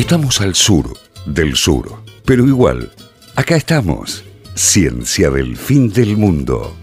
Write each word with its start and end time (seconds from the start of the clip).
Estamos 0.00 0.40
al 0.40 0.54
sur 0.54 0.96
del 1.26 1.56
sur, 1.56 2.02
pero 2.24 2.46
igual, 2.46 2.90
acá 3.36 3.56
estamos. 3.56 4.24
Ciencia 4.54 5.28
del 5.28 5.58
fin 5.58 5.92
del 5.92 6.16
mundo. 6.16 6.74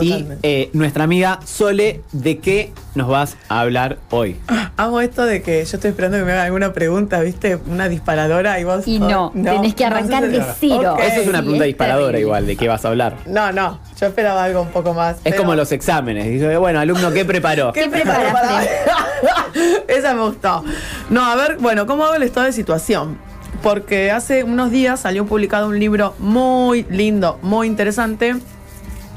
Y 0.00 0.26
eh, 0.42 0.70
nuestra 0.72 1.04
amiga 1.04 1.40
Sole, 1.44 2.00
¿de 2.12 2.38
qué 2.38 2.72
nos 2.94 3.08
vas 3.08 3.36
a 3.48 3.60
hablar 3.60 3.98
hoy? 4.10 4.36
Amo 4.76 5.00
esto 5.00 5.24
de 5.24 5.42
que 5.42 5.64
yo 5.64 5.76
estoy 5.76 5.90
esperando 5.90 6.18
que 6.18 6.24
me 6.24 6.32
hagan 6.32 6.46
alguna 6.46 6.72
pregunta, 6.72 7.20
¿viste? 7.20 7.56
Una 7.66 7.88
disparadora 7.88 8.58
y 8.58 8.64
vos. 8.64 8.86
Y 8.88 8.98
no, 8.98 9.30
tenés 9.34 9.74
que 9.74 9.84
arrancar 9.84 10.28
de 10.28 10.42
cero. 10.58 10.94
Ok. 10.94 11.00
Eso 11.00 11.20
es 11.20 11.28
una 11.28 11.38
sí, 11.38 11.42
pregunta 11.44 11.64
es 11.64 11.68
disparadora 11.68 12.06
terrible. 12.06 12.20
igual, 12.20 12.46
¿de 12.46 12.56
qué 12.56 12.68
vas 12.68 12.84
a 12.84 12.88
hablar? 12.88 13.16
No, 13.26 13.52
no, 13.52 13.80
yo 14.00 14.06
esperaba 14.06 14.44
algo 14.44 14.62
un 14.62 14.68
poco 14.70 14.94
más. 14.94 15.16
Es 15.16 15.22
pero- 15.24 15.38
como 15.38 15.54
los 15.54 15.70
exámenes. 15.72 16.26
Dice, 16.28 16.56
bueno, 16.56 16.80
alumno, 16.80 17.12
¿qué 17.12 17.24
preparó? 17.24 17.72
¿Qué 17.72 17.88
preparaste? 17.88 18.70
Esa 19.88 20.14
me 20.14 20.22
gustó. 20.22 20.64
No, 21.10 21.24
a 21.24 21.36
ver, 21.36 21.58
bueno, 21.60 21.86
¿cómo 21.86 22.04
hago 22.04 22.14
el 22.14 22.22
estado 22.22 22.46
de 22.46 22.52
situación? 22.52 23.18
Porque 23.62 24.10
hace 24.10 24.42
unos 24.42 24.70
días 24.70 25.00
salió 25.00 25.26
publicado 25.26 25.68
un 25.68 25.78
libro 25.78 26.14
muy 26.18 26.84
lindo, 26.90 27.38
muy 27.42 27.66
interesante, 27.68 28.36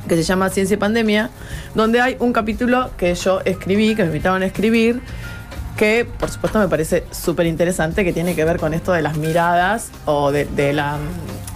que 0.08 0.16
se 0.16 0.24
llama 0.24 0.50
Ciencia 0.50 0.76
y 0.76 0.78
Pandemia, 0.78 1.30
donde 1.74 2.02
hay 2.02 2.18
un 2.20 2.34
capítulo 2.34 2.92
que 2.98 3.14
yo 3.16 3.42
escribí, 3.46 3.96
que 3.96 4.04
me 4.04 4.08
invitaron 4.08 4.42
a 4.44 4.46
escribir, 4.46 5.02
que 5.76 6.08
por 6.20 6.30
supuesto 6.30 6.60
me 6.60 6.68
parece 6.68 7.04
súper 7.12 7.46
interesante, 7.48 8.04
que 8.04 8.14
tiene 8.14 8.36
que 8.36 8.46
ver 8.46 8.58
con 8.58 8.74
esto 8.74 8.92
de 8.94 9.02
las 9.02 9.18
miradas 9.18 9.92
o 10.06 10.32
de, 10.32 10.74
la... 10.74 10.98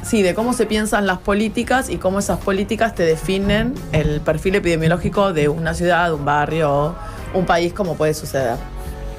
Sí, 0.03 0.22
de 0.22 0.34
cómo 0.34 0.53
se 0.53 0.66
piensan 0.66 1.08
las 1.08 1.20
políticas 1.20 1.89
y 1.89 1.98
cómo 1.98 2.20
esas 2.20 2.39
políticas 2.39 2.95
te 2.95 3.03
definen 3.03 3.75
el 3.91 4.22
perfil 4.22 4.55
epidemiológico 4.55 5.34
de 5.34 5.47
una 5.47 5.73
ciudad, 5.73 6.13
un 6.13 6.25
barrio 6.25 6.72
o 6.72 6.95
un 7.34 7.45
país, 7.45 7.73
como 7.73 7.95
puede 7.95 8.13
suceder 8.13 8.55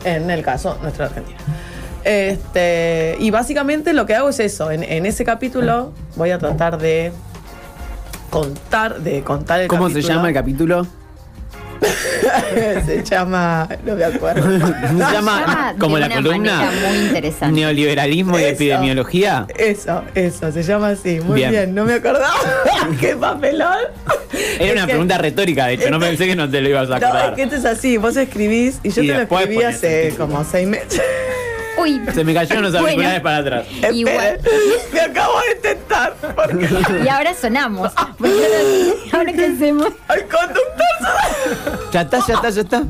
en 0.05 0.31
el 0.31 0.43
caso 0.43 0.79
nuestra 0.83 1.07
Argentina. 1.07 1.39
Este, 2.05 3.17
y 3.21 3.31
básicamente 3.31 3.93
lo 3.93 4.07
que 4.07 4.15
hago 4.15 4.31
es 4.31 4.41
eso. 4.41 4.71
En 4.71 5.07
ese 5.07 5.25
capítulo 5.25 5.93
voy 6.17 6.31
a 6.31 6.39
tratar 6.39 6.79
de 6.79 7.13
contar, 8.31 9.01
de 9.01 9.23
contar 9.23 9.61
el 9.63 9.69
¿Cómo 9.69 9.91
se 9.91 10.01
llama 10.03 10.29
el 10.29 10.35
capítulo? 10.35 10.87
se 12.87 13.03
llama, 13.05 13.67
no 13.87 13.97
me 13.97 14.05
acuerdo. 14.05 14.43
Se 14.61 15.13
llama 15.15 15.75
como 15.79 15.99
la 15.99 16.11
columna 16.11 16.71
muy 16.89 16.99
interesante. 17.07 17.59
Neoliberalismo 17.59 18.39
y 18.39 18.43
Eso. 18.43 18.53
epidemiología. 18.53 19.47
Eso, 19.57 20.03
eso, 20.15 20.53
se 20.53 20.63
llama 20.63 20.89
así. 20.91 21.21
Muy 21.21 21.37
Bien. 21.37 21.51
bien, 21.51 21.75
no 21.75 21.87
me 21.87 21.95
acordaba. 21.95 22.35
¡Qué 23.01 23.17
papelón! 23.17 23.79
Era 24.59 24.73
una 24.75 24.83
que- 24.83 24.91
pregunta 24.91 25.17
retórica, 25.19 25.67
de 25.69 25.75
hecho, 25.75 25.91
no 25.91 25.97
es 25.97 26.03
que- 26.03 26.09
pensé 26.11 26.27
que 26.27 26.37
no 26.37 26.51
te 26.51 26.61
lo 26.61 26.69
ibas 26.69 26.91
a 26.91 26.99
No, 26.99 27.07
acordar. 27.07 27.31
es 27.31 27.37
que 27.37 27.43
esto 27.45 27.57
es 27.57 27.65
así, 27.65 27.97
vos 27.97 28.17
escribís 28.17 28.79
y 28.83 28.91
yo 28.91 29.03
Y 29.03 29.07
te 29.09 29.15
lo 29.15 29.21
escribí 29.23 29.63
hace 29.63 30.15
como 30.19 30.45
seis 30.45 30.69
meses. 30.69 31.01
Uy, 31.83 32.01
Se 32.13 32.25
me 32.25 32.35
cayeron 32.35 32.63
los 32.65 32.73
Bueno. 32.73 32.87
auriculares 32.87 33.21
para 33.21 33.37
atrás. 33.39 33.67
Igual. 33.93 34.41
Me 34.93 35.01
acabo 35.01 35.35
de 35.49 35.55
tentar. 35.57 36.15
Y 37.05 37.09
ahora 37.09 37.35
sonamos. 37.35 37.93
ahora 39.13 39.33
qué 39.33 39.47
hacemos. 39.47 39.89
al 40.09 40.21
conductor 40.23 41.89
Ya 41.93 42.03
está, 42.03 42.19
ya 42.27 42.35
está, 42.35 42.51
ya 42.51 42.61
está. 42.63 42.83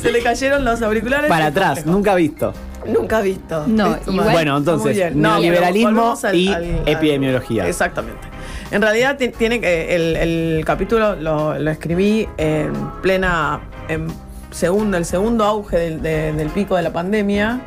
se 0.00 0.10
le 0.12 0.22
cayeron 0.22 0.64
los 0.64 0.80
auriculares. 0.82 1.28
Para 1.28 1.46
atrás, 1.46 1.86
nunca 1.86 2.14
visto. 2.14 2.52
Nunca 2.86 3.20
visto. 3.20 3.64
No, 3.68 3.94
Esto 3.94 4.10
igual-. 4.12 4.32
Bueno, 4.32 4.56
entonces. 4.56 5.14
No, 5.14 5.34
neoliberalismo 5.34 6.18
al- 6.22 6.34
y 6.34 6.48
al- 6.48 6.54
al- 6.64 6.82
epidemiología. 6.88 7.68
Exactamente. 7.68 8.26
En 8.72 8.82
realidad 8.82 9.16
ti- 9.18 9.28
tiene 9.28 9.60
que 9.60 9.94
el, 9.94 10.16
el 10.16 10.64
capítulo 10.64 11.14
lo, 11.14 11.58
lo 11.58 11.70
escribí 11.70 12.28
en 12.38 12.72
plena 13.02 13.60
en 13.88 14.08
segundo 14.52 14.96
el 14.96 15.04
segundo 15.04 15.44
auge 15.44 15.76
del, 15.78 16.02
de- 16.02 16.32
del 16.32 16.48
pico 16.50 16.76
de 16.76 16.82
la 16.82 16.92
pandemia, 16.92 17.60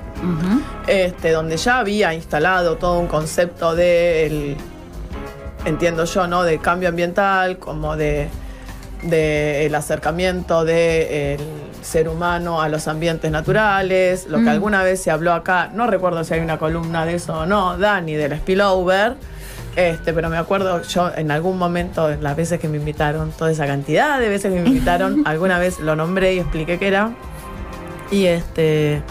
este 0.88 1.32
donde 1.32 1.58
ya 1.58 1.80
había 1.80 2.14
instalado 2.14 2.78
todo 2.78 3.00
un 3.00 3.08
concepto 3.08 3.76
de 3.76 4.26
el- 4.28 4.58
entiendo 5.66 6.06
yo, 6.06 6.28
¿no? 6.28 6.44
De 6.44 6.60
cambio 6.60 6.90
ambiental, 6.90 7.58
como 7.58 7.96
de 7.98 8.30
del 9.02 9.76
acercamiento 9.76 10.66
del 10.66 11.40
ser 11.84 12.08
humano 12.10 12.62
a 12.62 12.70
los 12.70 12.88
ambientes 12.88 13.30
naturales, 13.30 14.26
lo 14.28 14.38
que 14.38 14.46
Mm. 14.46 14.50
alguna 14.50 14.82
vez 14.84 15.00
se 15.04 15.12
habló 15.12 15.34
acá, 15.34 15.70
no 15.74 15.86
recuerdo 15.86 16.24
si 16.24 16.34
hay 16.34 16.40
una 16.40 16.58
columna 16.58 17.06
de 17.06 17.16
eso 17.16 17.40
o 17.42 17.46
no, 17.46 17.78
Dani, 17.78 18.16
del 18.16 18.36
spillover, 18.38 19.16
este, 19.76 20.14
pero 20.14 20.30
me 20.30 20.38
acuerdo 20.38 20.82
yo 20.84 21.12
en 21.16 21.32
algún 21.32 21.58
momento, 21.58 22.12
en 22.12 22.24
las 22.24 22.36
veces 22.36 22.60
que 22.60 22.68
me 22.68 22.78
invitaron, 22.78 23.32
toda 23.32 23.52
esa 23.52 23.66
cantidad 23.66 24.20
de 24.20 24.30
veces 24.30 24.54
que 24.54 24.62
me 24.62 24.68
invitaron, 24.68 25.24
alguna 25.26 25.60
vez 25.60 25.80
lo 25.80 25.96
nombré 25.96 26.36
y 26.36 26.40
expliqué 26.40 26.80
qué 26.80 26.88
era. 26.88 27.12
Y 28.12 28.26
este. 28.26 29.02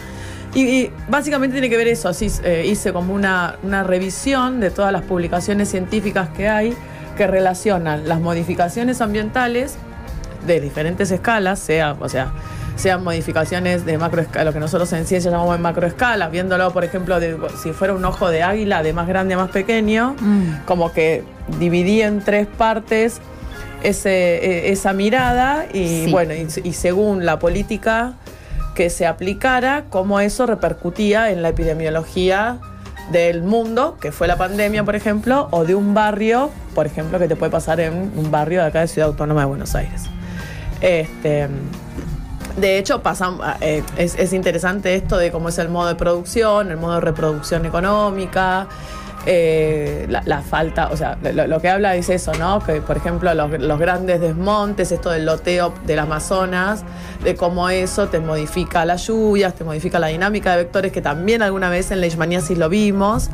Y, 0.55 0.63
y 0.63 0.93
básicamente 1.09 1.55
tiene 1.55 1.69
que 1.69 1.77
ver 1.77 1.89
eso, 1.89 2.09
así 2.09 2.31
eh, 2.45 2.65
hice 2.67 2.93
como 2.93 3.13
una, 3.13 3.57
una 3.65 3.83
revisión 3.83 4.61
de 4.61 4.71
todas 4.71 4.93
las 4.93 5.03
publicaciones 5.03 5.69
científicas 5.69 6.29
que 6.29 6.49
hay 6.49 6.77
que 7.17 7.27
relacionan 7.27 8.09
las 8.09 8.21
modificaciones 8.21 9.01
ambientales 9.01 9.77
de 10.47 10.61
diferentes 10.61 11.11
escalas, 11.11 11.59
sea, 11.59 11.97
o 11.99 12.09
sea, 12.09 12.33
sean 12.77 13.05
modificaciones 13.05 13.85
de 13.87 13.99
macroescala, 13.99 14.45
lo 14.47 14.53
que 14.53 14.61
nosotros 14.61 14.93
en 14.93 15.07
ciencia 15.07 15.31
llamamos 15.31 15.57
de 15.57 15.63
macroescala, 15.63 16.29
viéndolo, 16.29 16.73
por 16.73 16.85
ejemplo, 16.85 17.21
de, 17.21 17.37
si 17.63 17.73
fuera 17.73 17.95
un 17.95 18.05
ojo 18.05 18.29
de 18.31 18.43
águila, 18.43 18.83
de 18.83 18.93
más 18.93 19.07
grande 19.07 19.35
a 19.35 19.37
más 19.39 19.51
pequeño, 19.51 20.17
Mm. 20.21 20.65
como 20.67 20.93
que 20.93 21.23
dividí 21.61 22.03
en 22.03 22.21
tres 22.21 22.47
partes 22.47 23.21
ese, 23.83 24.11
eh, 24.37 24.73
esa 24.73 24.93
mirada 24.93 25.67
y 25.73 26.07
Sí. 26.07 26.09
bueno, 26.11 26.35
y, 26.35 26.49
y 26.65 26.73
según 26.73 27.25
la 27.27 27.39
política 27.39 28.15
que 28.75 28.91
se 28.91 29.07
aplicara, 29.07 29.85
cómo 29.89 30.19
eso 30.21 30.47
repercutía 30.47 31.31
en 31.31 31.43
la 31.43 31.51
epidemiología 31.51 32.59
del 33.13 33.43
mundo, 33.43 33.99
que 34.01 34.11
fue 34.11 34.27
la 34.27 34.37
pandemia, 34.37 34.83
por 34.83 34.97
ejemplo, 34.97 35.47
o 35.53 35.65
de 35.65 35.75
un 35.77 35.95
barrio, 35.95 36.51
por 36.75 36.87
ejemplo, 36.87 37.19
que 37.21 37.29
te 37.29 37.37
puede 37.37 37.53
pasar 37.53 37.79
en 37.79 38.11
un 38.17 38.31
barrio 38.33 38.63
de 38.63 38.67
acá 38.69 38.81
de 38.81 38.89
Ciudad 38.89 39.11
Autónoma 39.11 39.43
de 39.43 39.47
Buenos 39.47 39.75
Aires. 39.77 40.05
Este, 40.81 41.47
de 42.57 42.79
hecho, 42.79 43.03
pasan, 43.03 43.39
eh, 43.61 43.83
es, 43.97 44.15
es 44.17 44.33
interesante 44.33 44.95
esto 44.95 45.17
de 45.17 45.31
cómo 45.31 45.49
es 45.49 45.59
el 45.59 45.69
modo 45.69 45.89
de 45.89 45.95
producción, 45.95 46.71
el 46.71 46.77
modo 46.77 46.95
de 46.95 47.01
reproducción 47.01 47.67
económica, 47.67 48.69
eh, 49.27 50.07
la, 50.09 50.43
falta, 50.43 50.89
o 50.91 50.97
sea, 50.99 51.17
lo, 51.23 51.61
que 51.61 51.71
habla 51.71 51.97
es 51.97 52.11
eso, 52.11 52.33
¿no? 52.35 52.61
Que, 52.61 52.83
por 52.83 52.99
ejemplo, 52.99 53.33
los, 53.33 53.59
los 53.59 53.79
grandes 53.79 54.21
desmontes, 54.21 54.93
esto 54.93 55.11
del 55.11 55.25
loteo 55.25 55.73
del 55.87 55.99
Amazonas, 55.99 56.85
de 57.23 57.35
cómo 57.35 57.71
eso 57.71 58.09
te 58.09 58.21
modifica 58.21 58.85
las 58.85 59.07
lluvias, 59.07 59.55
te 59.55 59.65
modifica 59.65 59.99
la 59.99 60.09
dinámica 60.09 60.51
de 60.51 60.65
vectores, 60.65 60.93
que 60.93 61.01
también 61.01 61.41
alguna 61.41 61.71
vez 61.71 61.91
en 61.91 62.03
Leishmaniasis 62.03 62.59
lo 62.59 62.69
vimos. 62.69 63.31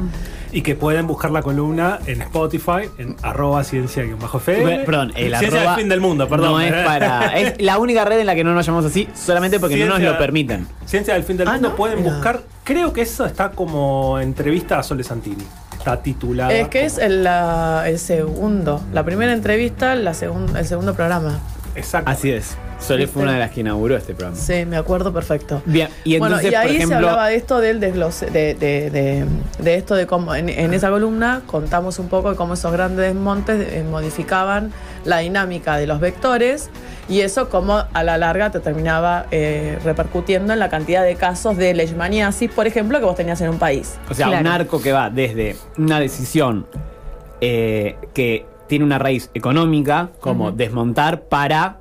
Y 0.52 0.62
que 0.62 0.74
pueden 0.74 1.06
buscar 1.06 1.30
la 1.30 1.42
columna 1.42 1.98
en 2.06 2.22
Spotify, 2.22 2.88
en 2.98 3.16
arroba 3.22 3.62
ciencia-fm. 3.64 4.60
Bueno, 4.62 4.84
Perdón, 4.84 5.12
el 5.14 5.36
Ciencia 5.36 5.48
arroba 5.48 5.72
del 5.72 5.80
fin 5.80 5.88
del 5.88 6.00
mundo, 6.00 6.28
perdón. 6.28 6.52
No 6.52 6.60
es 6.60 6.72
para. 6.84 7.38
Es 7.38 7.54
la 7.62 7.78
única 7.78 8.04
red 8.04 8.18
en 8.20 8.26
la 8.26 8.34
que 8.34 8.42
no 8.44 8.52
nos 8.54 8.66
llamamos 8.66 8.86
así, 8.86 9.08
solamente 9.14 9.60
porque 9.60 9.76
no 9.76 9.86
nos 9.86 9.96
Ciencia- 9.96 10.12
lo 10.12 10.18
permiten. 10.18 10.66
Ciencia 10.86 11.14
del 11.14 11.22
fin 11.24 11.36
del 11.36 11.48
Ah, 11.48 11.52
mundo 11.52 11.70
¿no? 11.70 11.76
pueden 11.76 12.02
buscar. 12.02 12.40
Creo 12.64 12.92
que 12.92 13.02
eso 13.02 13.24
está 13.26 13.50
como 13.52 14.18
entrevista 14.18 14.78
a 14.78 14.82
Sole 14.82 15.04
Santini. 15.04 15.44
Está 15.76 16.02
titulada. 16.02 16.52
Es 16.52 16.68
que 16.68 16.84
es 16.84 16.94
como- 16.94 17.06
el, 17.06 17.24
la- 17.24 17.84
el 17.88 17.98
segundo, 17.98 18.82
la 18.92 19.04
primera 19.04 19.32
entrevista, 19.32 19.94
la 19.94 20.12
segun- 20.14 20.56
el 20.56 20.66
segundo 20.66 20.94
programa. 20.94 21.38
Exacto. 21.74 22.10
Así 22.10 22.30
es. 22.30 22.56
Sole 22.80 23.06
fue 23.06 23.22
una 23.24 23.34
de 23.34 23.40
las 23.40 23.50
que 23.50 23.60
inauguró 23.60 23.94
este 23.94 24.14
programa. 24.14 24.36
Sí, 24.40 24.64
me 24.64 24.78
acuerdo 24.78 25.12
perfecto. 25.12 25.60
Bien, 25.66 25.88
y 26.02 26.14
entonces, 26.14 26.40
bueno, 26.42 26.50
y 26.50 26.54
ahí 26.54 26.66
por 26.66 26.76
ejemplo. 26.76 26.88
se 26.88 26.94
hablaba 27.04 27.28
de 27.28 27.36
esto 27.36 27.60
del 27.60 27.78
desglose, 27.78 28.26
de, 28.30 28.54
de, 28.54 28.90
de- 28.90 29.26
de 29.58 29.74
esto 29.74 29.94
de 29.94 30.06
cómo 30.06 30.34
en, 30.34 30.48
en 30.48 30.72
esa 30.72 30.88
columna 30.88 31.42
contamos 31.46 31.98
un 31.98 32.08
poco 32.08 32.30
de 32.30 32.36
cómo 32.36 32.54
esos 32.54 32.72
grandes 32.72 33.12
desmontes 33.12 33.68
eh, 33.74 33.84
modificaban 33.84 34.72
la 35.04 35.18
dinámica 35.18 35.76
de 35.76 35.86
los 35.86 36.00
vectores 36.00 36.70
y 37.06 37.20
eso 37.20 37.50
como 37.50 37.84
a 37.92 38.02
la 38.02 38.16
larga 38.16 38.50
te 38.50 38.60
terminaba 38.60 39.26
eh, 39.30 39.78
repercutiendo 39.84 40.54
en 40.54 40.58
la 40.58 40.70
cantidad 40.70 41.04
de 41.04 41.16
casos 41.16 41.58
de 41.58 41.74
leishmaniasis, 41.74 42.50
por 42.50 42.66
ejemplo, 42.66 42.98
que 42.98 43.04
vos 43.04 43.14
tenías 43.16 43.42
en 43.42 43.50
un 43.50 43.58
país. 43.58 43.98
O 44.08 44.14
sea, 44.14 44.28
Claro. 44.28 44.40
un 44.40 44.46
arco 44.46 44.80
que 44.80 44.92
va 44.92 45.10
desde 45.10 45.54
una 45.76 46.00
decisión 46.00 46.66
eh, 47.42 47.96
que 48.14 48.46
tiene 48.70 48.86
una 48.86 48.98
raíz 48.98 49.30
económica, 49.34 50.08
como 50.20 50.50
desmontar 50.52 51.24
para 51.24 51.80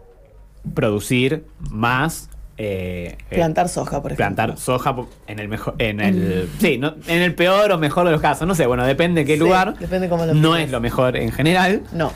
producir 0.75 1.45
más. 1.69 2.30
eh, 2.57 3.15
eh, 3.31 3.36
Plantar 3.36 3.69
soja, 3.69 4.01
por 4.01 4.12
ejemplo. 4.12 4.36
plantar 4.36 4.57
soja 4.57 4.94
en 5.27 5.39
el 5.39 5.47
mejor 5.47 5.75
en 5.77 6.01
el 6.01 6.50
sí 6.59 6.77
no, 6.77 6.95
en 7.07 7.21
el 7.21 7.33
peor 7.33 7.71
o 7.71 7.77
mejor 7.77 8.06
de 8.06 8.12
los 8.12 8.19
casos 8.19 8.45
no 8.45 8.53
sé 8.53 8.65
bueno 8.65 8.86
depende 8.86 9.21
de 9.21 9.25
qué 9.25 9.36
Sí, 9.36 9.39
lugar 9.39 9.77
depende 9.80 10.09
cómo 10.09 10.25
lo 10.25 10.33
no 10.33 10.57
es 10.57 10.69
lo 10.69 10.81
mejor 10.81 11.15
en 11.15 11.31
general 11.31 11.83
No. 11.94 12.12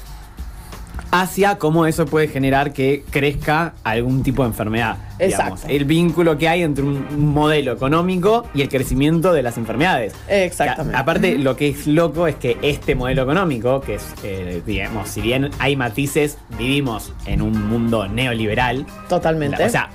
Hacia 1.15 1.59
cómo 1.59 1.85
eso 1.85 2.07
puede 2.07 2.27
generar 2.27 2.73
que 2.73 3.03
crezca 3.11 3.75
algún 3.83 4.23
tipo 4.23 4.41
de 4.41 4.49
enfermedad. 4.49 4.97
Exacto. 5.19 5.27
digamos. 5.57 5.65
El 5.67 5.85
vínculo 5.85 6.37
que 6.39 6.49
hay 6.49 6.63
entre 6.63 6.83
un 6.83 7.31
modelo 7.33 7.71
económico 7.71 8.47
y 8.55 8.63
el 8.63 8.69
crecimiento 8.69 9.31
de 9.31 9.43
las 9.43 9.57
enfermedades. 9.57 10.13
Exactamente. 10.27 10.97
A- 10.97 11.01
aparte, 11.01 11.37
lo 11.37 11.55
que 11.55 11.69
es 11.69 11.85
loco 11.85 12.25
es 12.25 12.33
que 12.35 12.57
este 12.63 12.95
modelo 12.95 13.21
económico, 13.21 13.79
que 13.81 13.95
es, 13.95 14.03
eh, 14.23 14.63
digamos, 14.65 15.07
si 15.07 15.21
bien 15.21 15.51
hay 15.59 15.75
matices, 15.75 16.39
vivimos 16.57 17.13
en 17.27 17.43
un 17.43 17.69
mundo 17.69 18.07
neoliberal. 18.07 18.87
Totalmente. 19.07 19.63
O 19.63 19.69
sea, 19.69 19.89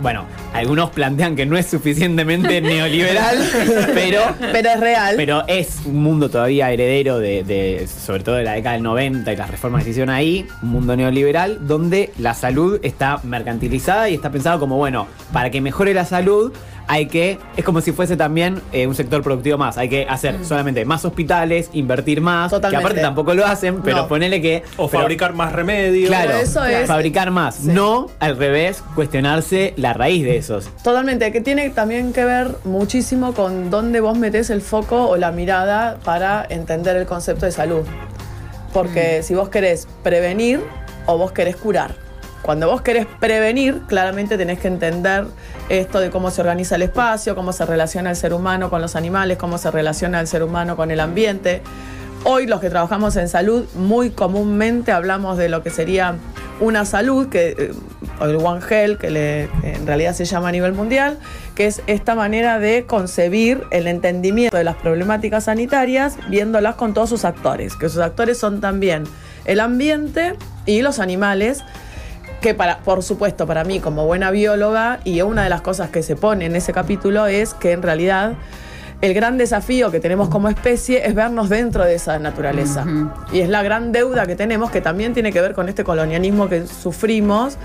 bueno, 0.00 0.24
algunos 0.54 0.90
plantean 0.90 1.36
que 1.36 1.46
no 1.46 1.56
es 1.56 1.66
suficientemente 1.66 2.60
neoliberal, 2.62 3.38
pero, 3.94 4.20
Pero 4.52 4.70
es 4.70 4.80
real. 4.80 5.14
pero 5.16 5.42
es 5.46 5.80
un 5.84 6.02
mundo 6.02 6.28
todavía 6.30 6.70
heredero 6.70 7.18
de, 7.18 7.44
de- 7.44 7.86
sobre 7.88 8.22
todo 8.22 8.36
de 8.36 8.44
la 8.44 8.52
década 8.52 8.74
del 8.74 8.82
90 8.82 9.32
y 9.32 9.36
las 9.36 9.50
reformas 9.50 9.80
que 9.80 9.84
se 9.84 9.90
hicieron 9.90 10.10
ahí, 10.14 10.46
un 10.62 10.70
mundo 10.70 10.96
neoliberal, 10.96 11.66
donde 11.66 12.12
la 12.18 12.34
salud 12.34 12.80
está 12.82 13.20
mercantilizada 13.22 14.08
y 14.08 14.14
está 14.14 14.30
pensado 14.30 14.58
como, 14.58 14.76
bueno, 14.76 15.06
para 15.32 15.50
que 15.50 15.60
mejore 15.60 15.94
la 15.94 16.04
salud 16.04 16.52
hay 16.92 17.06
que, 17.06 17.38
es 17.56 17.64
como 17.64 17.80
si 17.82 17.92
fuese 17.92 18.16
también 18.16 18.60
eh, 18.72 18.88
un 18.88 18.96
sector 18.96 19.22
productivo 19.22 19.56
más, 19.56 19.78
hay 19.78 19.88
que 19.88 20.06
hacer 20.08 20.44
solamente 20.44 20.84
más 20.84 21.04
hospitales, 21.04 21.70
invertir 21.72 22.20
más, 22.20 22.50
Totalmente. 22.50 22.80
que 22.80 22.84
aparte 22.84 23.00
tampoco 23.00 23.32
lo 23.34 23.46
hacen, 23.46 23.80
pero 23.82 23.98
No. 23.98 24.08
ponele 24.08 24.40
que... 24.42 24.64
O 24.76 24.88
pero- 24.88 25.02
fabricar 25.02 25.32
más 25.34 25.52
remedios. 25.52 26.08
Claro, 26.08 26.32
eso 26.32 26.64
es- 26.64 26.88
fabricar 26.88 27.30
más, 27.30 27.54
Sí. 27.56 27.68
no 27.68 28.08
al 28.18 28.36
revés, 28.36 28.82
cuestionarse 28.96 29.72
la 29.76 29.89
raíz 29.92 30.24
de 30.24 30.36
esos. 30.36 30.68
Totalmente, 30.82 31.32
que 31.32 31.40
tiene 31.40 31.70
también 31.70 32.12
que 32.12 32.24
ver 32.24 32.56
muchísimo 32.64 33.34
con 33.34 33.70
dónde 33.70 34.00
vos 34.00 34.18
metés 34.18 34.50
el 34.50 34.60
foco 34.60 35.08
o 35.08 35.16
la 35.16 35.32
mirada 35.32 35.98
para 36.04 36.46
entender 36.48 36.96
el 36.96 37.06
concepto 37.06 37.46
de 37.46 37.52
salud. 37.52 37.82
Porque 38.72 39.22
si 39.22 39.34
vos 39.34 39.48
querés 39.48 39.88
prevenir 40.02 40.60
o 41.06 41.18
vos 41.18 41.32
querés 41.32 41.56
curar. 41.56 41.94
Cuando 42.42 42.68
vos 42.68 42.80
querés 42.80 43.06
prevenir, 43.18 43.82
claramente 43.86 44.38
tenés 44.38 44.58
que 44.60 44.68
entender 44.68 45.26
esto 45.68 46.00
de 46.00 46.10
cómo 46.10 46.30
se 46.30 46.40
organiza 46.40 46.76
el 46.76 46.82
espacio, 46.82 47.34
cómo 47.34 47.52
se 47.52 47.66
relaciona 47.66 48.10
el 48.10 48.16
ser 48.16 48.32
humano 48.32 48.70
con 48.70 48.80
los 48.80 48.96
animales, 48.96 49.36
cómo 49.36 49.58
se 49.58 49.70
relaciona 49.70 50.20
el 50.20 50.26
ser 50.26 50.42
humano 50.42 50.74
con 50.74 50.90
el 50.90 51.00
ambiente. 51.00 51.60
Hoy 52.24 52.46
los 52.46 52.60
que 52.60 52.68
trabajamos 52.68 53.16
en 53.16 53.28
salud 53.28 53.64
muy 53.74 54.10
comúnmente 54.10 54.92
hablamos 54.92 55.38
de 55.38 55.48
lo 55.48 55.62
que 55.62 55.70
sería 55.70 56.16
una 56.60 56.84
salud, 56.84 57.28
que, 57.30 57.56
eh, 57.58 57.72
o 58.20 58.24
el 58.26 58.36
One 58.36 58.60
Health, 58.68 59.00
que 59.00 59.48
en 59.62 59.86
realidad 59.86 60.12
se 60.12 60.26
llama 60.26 60.50
a 60.50 60.52
nivel 60.52 60.74
mundial, 60.74 61.18
que 61.54 61.66
es 61.66 61.80
esta 61.86 62.14
manera 62.14 62.58
de 62.58 62.84
concebir 62.84 63.62
el 63.70 63.86
entendimiento 63.86 64.58
de 64.58 64.64
las 64.64 64.76
problemáticas 64.76 65.44
sanitarias 65.44 66.18
viéndolas 66.28 66.74
con 66.74 66.92
todos 66.92 67.08
sus 67.08 67.24
actores, 67.24 67.74
que 67.76 67.88
sus 67.88 68.00
actores 68.00 68.36
son 68.36 68.60
también 68.60 69.04
el 69.46 69.58
ambiente 69.58 70.34
y 70.66 70.82
los 70.82 70.98
animales, 70.98 71.64
que 72.42 72.52
para, 72.52 72.80
por 72.80 73.02
supuesto, 73.02 73.46
para 73.46 73.64
mí 73.64 73.80
como 73.80 74.04
buena 74.04 74.30
bióloga, 74.30 75.00
y 75.04 75.22
una 75.22 75.44
de 75.44 75.48
las 75.48 75.62
cosas 75.62 75.88
que 75.88 76.02
se 76.02 76.16
pone 76.16 76.44
en 76.44 76.54
ese 76.54 76.74
capítulo 76.74 77.26
es 77.26 77.54
que 77.54 77.72
en 77.72 77.80
realidad 77.80 78.34
el 79.00 79.14
gran 79.14 79.38
desafío 79.38 79.90
que 79.90 79.98
tenemos 80.00 80.28
como 80.28 80.48
especie 80.48 81.06
es 81.06 81.14
vernos 81.14 81.48
dentro 81.48 81.84
de 81.84 81.94
esa 81.94 82.18
naturaleza. 82.18 82.84
Y 83.32 83.40
es 83.40 83.48
la 83.48 83.62
gran 83.62 83.92
deuda 83.92 84.26
que 84.26 84.36
tenemos 84.36 84.70
que 84.70 84.80
también 84.80 85.14
tiene 85.14 85.32
que 85.32 85.40
ver 85.40 85.54
con 85.54 85.68
este 85.68 85.84
colonialismo 85.84 86.48
que 86.48 86.66
sufrimos. 86.66 87.56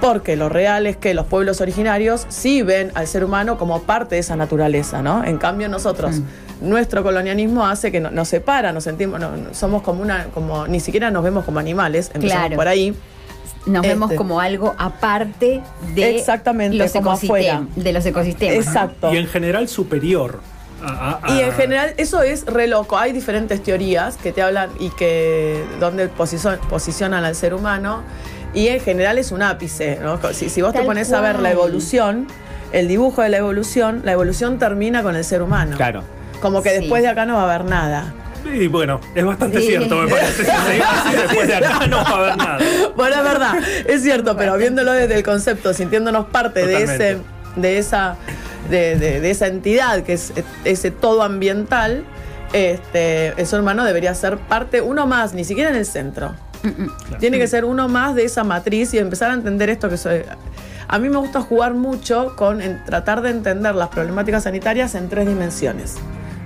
Porque 0.00 0.34
lo 0.34 0.48
real 0.48 0.88
es 0.88 0.96
que 0.96 1.14
los 1.14 1.26
pueblos 1.26 1.60
originarios 1.60 2.26
sí 2.28 2.62
ven 2.62 2.90
al 2.94 3.06
ser 3.06 3.24
humano 3.24 3.56
como 3.56 3.82
parte 3.82 4.16
de 4.16 4.20
esa 4.20 4.34
naturaleza, 4.34 5.00
¿no? 5.00 5.22
En 5.24 5.38
cambio 5.38 5.68
nosotros, 5.68 6.16
nuestro 6.60 7.04
colonialismo 7.04 7.64
hace 7.66 7.92
que 7.92 8.00
no- 8.00 8.10
nos 8.10 8.26
separa, 8.26 8.72
nos 8.72 8.82
sentimos, 8.82 9.20
no- 9.20 9.30
somos 9.52 9.82
como 9.82 10.02
una, 10.02 10.24
como 10.34 10.66
ni 10.66 10.80
siquiera 10.80 11.12
nos 11.12 11.22
vemos 11.22 11.44
como 11.44 11.60
animales, 11.60 12.10
empezamos 12.14 12.46
Claro. 12.46 12.56
por 12.56 12.66
ahí. 12.66 12.96
Nos 13.66 13.82
vemos 13.82 14.10
Este. 14.10 14.16
como 14.16 14.40
algo 14.40 14.74
aparte 14.76 15.62
de 15.94 16.16
Exactamente, 16.16 16.78
los, 16.78 16.90
como 16.90 17.12
afuera. 17.12 17.62
de 17.76 17.92
los 17.92 18.04
ecosistemas. 18.04 18.54
¿no? 18.56 18.60
Exacto. 18.60 19.14
Y 19.14 19.18
en 19.18 19.28
general 19.28 19.68
superior. 19.68 20.40
A- 20.84 21.18
a- 21.22 21.30
Y 21.32 21.40
en 21.40 21.52
general 21.52 21.94
eso 21.96 22.22
es 22.22 22.44
re 22.46 22.66
loco. 22.66 22.98
Hay 22.98 23.12
diferentes 23.12 23.62
teorías 23.62 24.16
que 24.16 24.32
te 24.32 24.42
hablan 24.42 24.70
y 24.78 24.90
que 24.90 25.62
donde 25.80 26.08
posicio- 26.08 26.58
posicionan 26.68 27.24
al 27.24 27.34
ser 27.34 27.54
humano 27.54 28.02
y 28.54 28.68
en 28.68 28.80
general 28.80 29.18
es 29.18 29.32
un 29.32 29.42
ápice. 29.42 29.98
¿no? 30.02 30.18
Si, 30.32 30.48
si 30.48 30.62
vos 30.62 30.72
te 30.72 30.82
pones 30.82 31.12
a 31.12 31.20
ver 31.20 31.38
la 31.40 31.50
evolución, 31.50 32.26
el 32.72 32.88
dibujo 32.88 33.22
de 33.22 33.28
la 33.28 33.36
evolución, 33.38 34.02
la 34.04 34.12
evolución 34.12 34.58
termina 34.58 35.02
con 35.02 35.16
el 35.16 35.24
ser 35.24 35.42
humano. 35.42 35.76
Claro. 35.76 36.02
Como 36.40 36.62
que 36.62 36.70
Sí. 36.70 36.78
después 36.80 37.02
de 37.02 37.08
acá 37.08 37.24
no 37.26 37.34
va 37.36 37.42
a 37.42 37.54
haber 37.54 37.64
nada. 37.68 38.14
Y 38.44 38.66
bueno, 38.66 39.00
es 39.14 39.24
bastante 39.24 39.60
Sí. 39.60 39.68
cierto, 39.68 39.96
me 39.98 40.08
parece. 40.10 40.50
Así, 40.50 41.14
después 41.16 41.46
de 41.46 41.54
acá 41.54 41.86
no 41.86 41.98
va 41.98 42.02
a 42.10 42.16
haber 42.18 42.36
nada. 42.36 42.58
Bueno, 42.96 43.16
es 43.16 43.22
verdad, 43.22 43.54
es 43.86 44.02
cierto, 44.02 44.36
pero 44.36 44.56
viéndolo 44.56 44.90
desde 44.92 45.14
el 45.14 45.22
concepto, 45.22 45.72
sintiéndonos 45.72 46.26
parte 46.26 46.66
de 46.66 46.82
ese, 46.82 47.18
de 47.54 47.78
esa, 47.78 48.16
de, 48.70 48.96
de- 48.96 49.20
de 49.20 49.30
esa 49.30 49.46
entidad 49.46 50.02
que 50.02 50.14
es 50.14 50.32
ese 50.64 50.90
todo 50.90 51.22
ambiental, 51.22 52.04
este, 52.52 53.28
el 53.40 53.46
ser 53.46 53.60
humano 53.60 53.84
debería 53.84 54.14
ser 54.14 54.36
parte, 54.38 54.80
uno 54.80 55.06
más, 55.06 55.34
ni 55.34 55.44
siquiera 55.44 55.70
en 55.70 55.76
el 55.76 55.86
centro. 55.86 56.34
Tiene 57.18 57.38
que 57.38 57.48
ser 57.48 57.64
uno 57.64 57.88
más 57.88 58.14
de 58.14 58.24
esa 58.24 58.44
matriz 58.44 58.94
y 58.94 58.98
empezar 58.98 59.30
a 59.30 59.34
entender 59.34 59.68
esto 59.68 59.88
que 59.88 59.96
soy. 59.96 60.22
A 60.86 60.98
mí 60.98 61.08
me 61.08 61.16
gusta 61.16 61.40
jugar 61.40 61.74
mucho 61.74 62.36
con 62.36 62.60
en 62.60 62.84
tratar 62.84 63.20
de 63.22 63.30
entender 63.30 63.74
las 63.74 63.88
problemáticas 63.88 64.44
sanitarias 64.44 64.94
en 64.94 65.08
tres 65.08 65.26
dimensiones. 65.26 65.96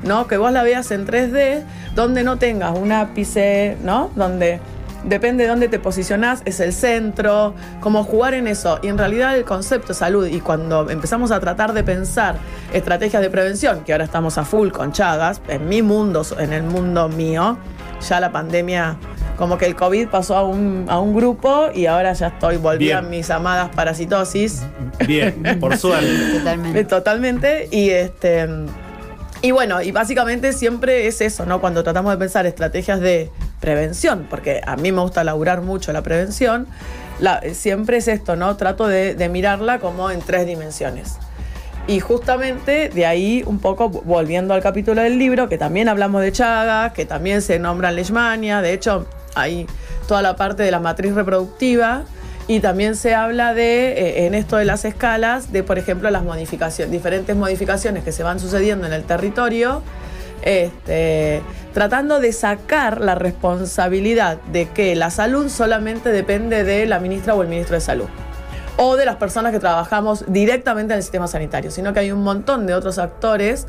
¿No? 0.04 0.26
Que 0.28 0.36
vos 0.36 0.52
la 0.52 0.62
veas 0.62 0.90
en 0.92 1.06
3D, 1.06 1.62
donde 1.96 2.22
no 2.22 2.38
tengas 2.38 2.78
un 2.78 2.92
ápice, 2.92 3.76
¿no? 3.82 4.10
Donde 4.14 4.60
depende 5.06 5.44
de 5.44 5.48
dónde 5.48 5.68
te 5.68 5.78
posicionás, 5.78 6.42
es 6.44 6.60
el 6.60 6.72
centro, 6.72 7.54
como 7.80 8.04
jugar 8.04 8.34
en 8.34 8.46
eso. 8.46 8.78
Y 8.82 8.88
en 8.88 8.98
realidad 8.98 9.36
el 9.36 9.44
concepto 9.44 9.88
de 9.88 9.94
salud, 9.94 10.26
y 10.26 10.40
cuando 10.40 10.90
empezamos 10.90 11.30
a 11.30 11.40
tratar 11.40 11.72
de 11.72 11.82
pensar 11.82 12.36
estrategias 12.72 13.22
de 13.22 13.30
prevención, 13.30 13.84
que 13.84 13.92
ahora 13.92 14.04
estamos 14.04 14.36
a 14.36 14.44
full 14.44 14.70
con 14.70 14.92
Chagas, 14.92 15.40
en 15.48 15.68
mi 15.68 15.82
mundo, 15.82 16.24
en 16.38 16.52
el 16.52 16.64
mundo 16.64 17.08
mío, 17.08 17.56
ya 18.06 18.20
la 18.20 18.30
pandemia, 18.32 18.96
como 19.36 19.58
que 19.58 19.66
el 19.66 19.76
COVID 19.76 20.08
pasó 20.08 20.36
a 20.36 20.44
un, 20.44 20.86
a 20.88 20.98
un 20.98 21.14
grupo 21.14 21.68
y 21.74 21.86
ahora 21.86 22.12
ya 22.12 22.28
estoy, 22.28 22.56
volví 22.56 22.90
a 22.90 23.00
Bien. 23.00 23.10
mis 23.10 23.30
amadas 23.30 23.70
parasitosis. 23.74 24.62
Bien, 25.06 25.58
por 25.60 25.76
suerte. 25.78 26.38
Totalmente. 26.38 26.84
Totalmente. 26.84 27.68
Y 27.70 27.90
este. 27.90 28.48
Y 29.42 29.50
bueno, 29.50 29.82
y 29.82 29.92
básicamente 29.92 30.52
siempre 30.54 31.06
es 31.06 31.20
eso, 31.20 31.44
¿no? 31.44 31.60
Cuando 31.60 31.84
tratamos 31.84 32.12
de 32.12 32.18
pensar 32.18 32.46
estrategias 32.46 33.00
de 33.00 33.30
prevención, 33.60 34.26
porque 34.28 34.60
a 34.66 34.76
mí 34.76 34.92
me 34.92 35.00
gusta 35.00 35.24
laburar 35.24 35.62
mucho 35.62 35.92
la 35.92 36.02
prevención, 36.02 36.66
la- 37.20 37.40
siempre 37.52 37.98
es 37.98 38.08
esto, 38.08 38.36
¿no? 38.36 38.56
Trato 38.56 38.86
de, 38.86 39.14
de 39.14 39.28
mirarla 39.28 39.78
como 39.78 40.10
en 40.10 40.20
tres 40.20 40.46
dimensiones. 40.46 41.16
Y 41.88 42.00
justamente 42.00 42.88
de 42.88 43.06
ahí, 43.06 43.44
un 43.46 43.60
poco 43.60 43.88
volviendo 43.88 44.54
al 44.54 44.62
capítulo 44.62 45.02
del 45.02 45.18
libro, 45.18 45.48
que 45.48 45.56
también 45.56 45.88
hablamos 45.88 46.20
de 46.22 46.32
Chagas, 46.32 46.92
que 46.92 47.06
también 47.06 47.42
se 47.42 47.58
nombra 47.58 47.92
Leishmania, 47.92 48.60
de 48.60 48.72
hecho, 48.72 49.06
hay 49.34 49.66
toda 50.08 50.20
la 50.20 50.34
parte 50.34 50.62
de 50.64 50.70
la 50.70 50.80
matriz 50.80 51.14
reproductiva. 51.14 52.02
Y 52.48 52.60
también 52.60 52.94
se 52.94 53.12
habla 53.12 53.54
de, 53.54 53.88
eh, 53.90 54.26
en 54.26 54.34
esto 54.34 54.56
de 54.56 54.64
las 54.64 54.84
escalas, 54.84 55.50
de, 55.50 55.64
por 55.64 55.78
ejemplo, 55.78 56.08
las 56.10 56.22
modificaciones, 56.22 56.92
diferentes 56.92 57.34
modificaciones 57.34 58.04
que 58.04 58.12
se 58.12 58.22
van 58.22 58.38
sucediendo 58.38 58.86
en 58.86 58.92
el 58.92 59.02
territorio, 59.02 59.82
este, 60.46 61.42
tratando 61.74 62.20
de 62.20 62.32
sacar 62.32 63.00
la 63.00 63.16
responsabilidad 63.16 64.38
de 64.52 64.68
que 64.68 64.94
la 64.94 65.10
salud 65.10 65.48
solamente 65.48 66.10
depende 66.10 66.62
de 66.62 66.86
la 66.86 67.00
ministra 67.00 67.34
o 67.34 67.42
el 67.42 67.48
ministro 67.48 67.74
de 67.74 67.80
salud 67.80 68.06
o 68.76 68.96
de 68.96 69.04
las 69.04 69.16
personas 69.16 69.52
que 69.52 69.58
trabajamos 69.58 70.24
directamente 70.28 70.92
en 70.92 70.98
el 70.98 71.02
sistema 71.02 71.26
sanitario, 71.26 71.70
sino 71.72 71.92
que 71.92 72.00
hay 72.00 72.12
un 72.12 72.22
montón 72.22 72.66
de 72.66 72.74
otros 72.74 72.98
actores, 72.98 73.66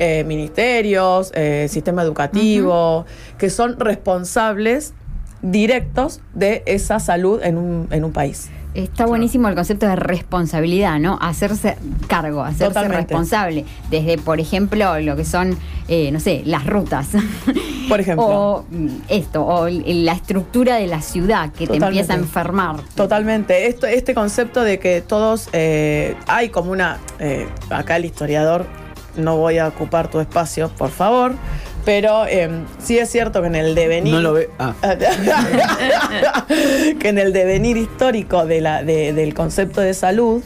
eh, 0.00 0.24
ministerios, 0.24 1.30
eh, 1.34 1.68
sistema 1.70 2.02
educativo, 2.02 3.06
que 3.36 3.48
son 3.48 3.78
responsables 3.78 4.94
directos 5.42 6.20
de 6.34 6.64
esa 6.66 6.98
salud 6.98 7.40
en 7.44 7.58
un, 7.58 7.88
en 7.92 8.04
un 8.04 8.12
país. 8.12 8.50
Está 8.74 9.06
buenísimo 9.06 9.48
el 9.48 9.54
concepto 9.54 9.86
de 9.86 9.96
responsabilidad, 9.96 10.98
¿no? 11.00 11.18
Hacerse 11.20 11.76
cargo, 12.06 12.42
hacerse 12.42 12.66
Totalmente. 12.66 13.14
responsable. 13.14 13.64
Desde, 13.90 14.18
por 14.18 14.40
ejemplo, 14.40 15.00
lo 15.00 15.16
que 15.16 15.24
son, 15.24 15.56
eh, 15.88 16.10
no 16.12 16.20
sé, 16.20 16.42
las 16.44 16.66
rutas. 16.66 17.08
Por 17.88 18.00
ejemplo. 18.00 18.26
o 18.26 18.66
mm, 18.70 18.88
esto, 19.08 19.46
o 19.46 19.66
la 19.66 20.12
estructura 20.12 20.76
de 20.76 20.86
la 20.86 21.00
ciudad 21.00 21.50
que 21.52 21.66
te 21.66 21.76
empieza 21.76 22.12
a 22.12 22.16
enfermar. 22.16 22.76
Totalmente. 22.94 23.66
Esto, 23.66 23.86
este 23.86 24.12
concepto 24.14 24.62
de 24.62 24.78
que 24.78 25.00
todos 25.00 25.48
eh, 25.54 26.14
hay 26.26 26.50
como 26.50 26.70
una. 26.70 26.98
eh, 27.18 27.48
acá 27.70 27.96
el 27.96 28.04
historiador, 28.04 28.66
no 29.16 29.36
voy 29.38 29.56
a 29.56 29.68
ocupar 29.68 30.08
tu 30.10 30.20
espacio, 30.20 30.68
por 30.68 30.90
favor. 30.90 31.32
Pero 31.84 32.26
eh, 32.26 32.50
sí 32.78 32.98
es 32.98 33.10
cierto 33.10 33.40
que 33.40 33.46
en 33.48 33.54
el 33.54 33.74
devenir. 33.74 34.12
No 34.14 34.20
lo 34.20 34.32
ve. 34.34 34.50
Ah. 34.58 34.74
que 37.00 37.08
en 37.08 37.18
el 37.18 37.32
devenir 37.32 37.76
histórico 37.76 38.44
de 38.46 38.60
la, 38.60 38.82
de- 38.82 39.12
del 39.12 39.34
concepto 39.34 39.80
de 39.80 39.94
salud, 39.94 40.42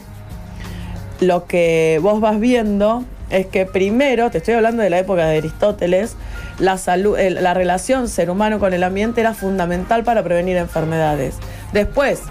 lo 1.19 1.45
que 1.45 1.99
vos 2.01 2.21
vas 2.21 2.39
viendo 2.39 3.03
es 3.29 3.47
que 3.47 3.65
primero, 3.65 4.29
te 4.29 4.37
estoy 4.37 4.53
hablando 4.53 4.83
de 4.83 4.89
la 4.89 4.99
época 4.99 5.25
de 5.25 5.37
Aristóteles, 5.37 6.15
la, 6.59 6.77
salud, 6.77 7.17
la 7.17 7.53
relación 7.53 8.07
ser 8.07 8.29
humano 8.29 8.59
con 8.59 8.73
el 8.73 8.83
ambiente 8.83 9.21
era 9.21 9.33
fundamental 9.33 10.03
para 10.03 10.23
prevenir 10.23 10.55
enfermedades. 10.57 11.35
Después, 11.73 12.21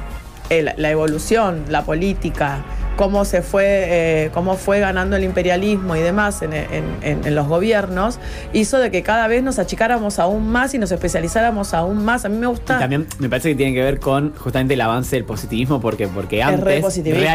la 0.49 0.91
evolución, 0.91 1.65
la 1.69 1.83
política, 1.83 2.63
cómo 2.97 3.25
se 3.25 3.43
fue, 3.43 3.65
eh, 3.67 4.31
cómo 4.35 4.57
fue 4.57 4.79
ganando 4.81 5.17
el 5.17 5.25
imperialismo 5.25 5.97
y 5.97 6.01
demás 6.01 6.43
en, 6.43 6.53
en- 6.53 6.67
en- 7.03 7.27
en 7.27 7.35
los 7.35 7.47
gobiernos, 7.49 8.19
hizo 8.53 8.79
de 8.79 8.91
que 8.91 9.03
cada 9.03 9.27
vez 9.29 9.43
nos 9.43 9.59
achicáramos 9.59 10.19
aún 10.19 10.49
más 10.49 10.75
y 10.75 10.79
nos 10.79 10.93
especializáramos 10.93 11.75
aún 11.75 12.05
más. 12.05 12.25
A 12.25 12.29
mí 12.29 12.37
me 12.37 12.47
gusta... 12.47 12.77
Y 12.77 12.81
también 12.81 13.07
me 13.19 13.29
parece 13.29 13.51
que 13.51 13.55
tiene 13.57 13.75
que 13.75 13.83
ver 13.83 13.99
con 13.99 14.35
justamente 14.37 14.75
el 14.75 14.81
avance 14.81 15.17
del 15.17 15.25
positivismo, 15.25 15.81
porque, 15.81 16.07
porque 16.09 16.43
antes 16.43 16.83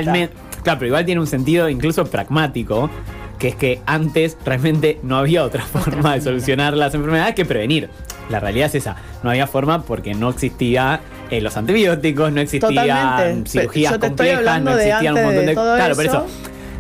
realmente, 0.05 0.35
Claro, 0.63 0.79
pero 0.79 0.87
igual 0.87 1.05
tiene 1.05 1.21
un 1.21 1.27
sentido 1.27 1.69
incluso 1.69 2.05
pragmático, 2.05 2.89
que 3.39 3.49
es 3.49 3.55
que 3.55 3.79
antes 3.85 4.37
realmente 4.45 4.99
no 5.03 5.17
había 5.17 5.43
otra 5.43 5.61
forma 5.65 6.15
de 6.15 6.21
solucionar 6.21 6.73
las 6.75 6.93
enfermedades 6.93 7.35
que 7.35 7.45
prevenir. 7.45 7.89
La 8.29 8.39
realidad 8.41 8.67
es 8.67 8.75
esa. 8.75 8.97
No 9.23 9.29
había 9.29 9.47
forma 9.47 9.83
porque 9.83 10.13
no 10.13 10.29
existía 10.29 10.99
eh, 11.29 11.41
los 11.41 11.57
antibióticos, 11.57 12.31
no 12.31 12.41
existían 12.41 12.74
Totalmente. 12.74 13.50
cirugías 13.50 13.91
Yo 13.93 14.00
te 14.00 14.07
estoy 14.07 14.27
complejas, 14.29 14.62
no 14.62 14.75
de 14.75 14.89
existían 14.89 15.15
un 15.15 15.24
montón 15.24 15.41
de 15.41 15.48
de. 15.48 15.53
claro, 15.53 15.96
por 15.96 16.05
eso. 16.05 16.17
eso. 16.17 16.25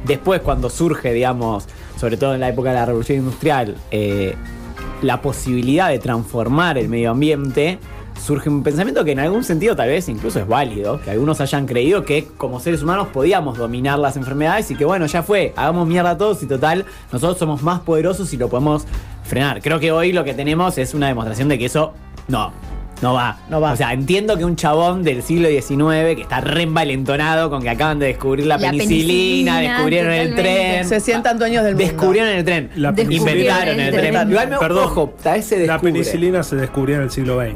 Después, 0.05 0.41
cuando 0.41 0.69
surge, 0.69 1.13
digamos, 1.13 1.65
sobre 1.99 2.17
todo 2.17 2.33
en 2.33 2.39
la 2.39 2.49
época 2.49 2.69
de 2.69 2.75
la 2.75 2.85
revolución 2.85 3.19
industrial, 3.19 3.75
eh, 3.91 4.35
la 5.01 5.21
posibilidad 5.21 5.89
de 5.89 5.99
transformar 5.99 6.77
el 6.77 6.89
medio 6.89 7.11
ambiente, 7.11 7.79
surge 8.23 8.49
un 8.49 8.63
pensamiento 8.63 9.03
que 9.05 9.11
en 9.11 9.19
algún 9.19 9.43
sentido 9.43 9.75
tal 9.75 9.89
vez 9.89 10.09
incluso 10.09 10.39
es 10.39 10.47
válido, 10.47 10.99
que 11.01 11.11
algunos 11.11 11.39
hayan 11.41 11.65
creído 11.65 12.03
que 12.03 12.27
como 12.37 12.59
seres 12.59 12.81
humanos 12.81 13.09
podíamos 13.13 13.57
dominar 13.57 13.99
las 13.99 14.17
enfermedades 14.17 14.71
y 14.71 14.75
que 14.75 14.85
bueno, 14.85 15.05
ya 15.05 15.23
fue, 15.23 15.53
hagamos 15.55 15.87
mierda 15.87 16.11
a 16.11 16.17
todos 16.17 16.41
y 16.43 16.47
total, 16.47 16.85
nosotros 17.11 17.37
somos 17.37 17.61
más 17.61 17.81
poderosos 17.81 18.33
y 18.33 18.37
lo 18.37 18.49
podemos 18.49 18.85
frenar. 19.23 19.61
Creo 19.61 19.79
que 19.79 19.91
hoy 19.91 20.13
lo 20.13 20.23
que 20.23 20.33
tenemos 20.33 20.77
es 20.77 20.93
una 20.93 21.07
demostración 21.07 21.47
de 21.47 21.59
que 21.59 21.65
eso 21.65 21.93
no. 22.27 22.51
No 23.01 23.13
va. 23.13 23.37
No 23.49 23.61
va. 23.61 23.73
O 23.73 23.75
sea, 23.75 23.93
entiendo 23.93 24.37
que 24.37 24.43
un 24.45 24.55
chabón 24.55 25.03
del 25.03 25.21
siglo 25.21 25.47
XIX 25.49 26.15
que 26.15 26.21
está 26.21 26.41
re 26.41 26.63
envalentonado 26.63 27.49
con 27.49 27.61
que 27.61 27.69
acaban 27.69 27.99
de 27.99 28.07
descubrir 28.07 28.47
la, 28.47 28.57
La 28.57 28.71
penicilina, 28.71 29.53
penicilina, 29.57 29.59
descubrieron 29.59 30.11
el 30.13 30.35
tren. 30.35 30.85
Se 30.87 30.99
sientan 30.99 31.37
dueños 31.37 31.63
del 31.63 31.75
mundo. 31.75 31.87
Descubrieron 31.91 32.29
el 32.31 32.43
tren. 32.43 32.71
La 32.75 32.89
Inventaron 32.89 33.79
el 33.79 33.91
tren. 33.93 34.13
penicilina- 34.13 34.29
Igual 34.31 34.49
me 34.49 34.57
Perdón. 34.57 34.83
ojo, 34.85 35.13
tal 35.21 35.33
vez 35.35 35.45
se 35.45 35.67
La 35.67 35.79
penicilina 35.79 36.41
se 36.43 36.55
descubrió 36.55 36.95
en 36.95 37.03
el 37.03 37.11
siglo 37.11 37.39
XX. 37.39 37.53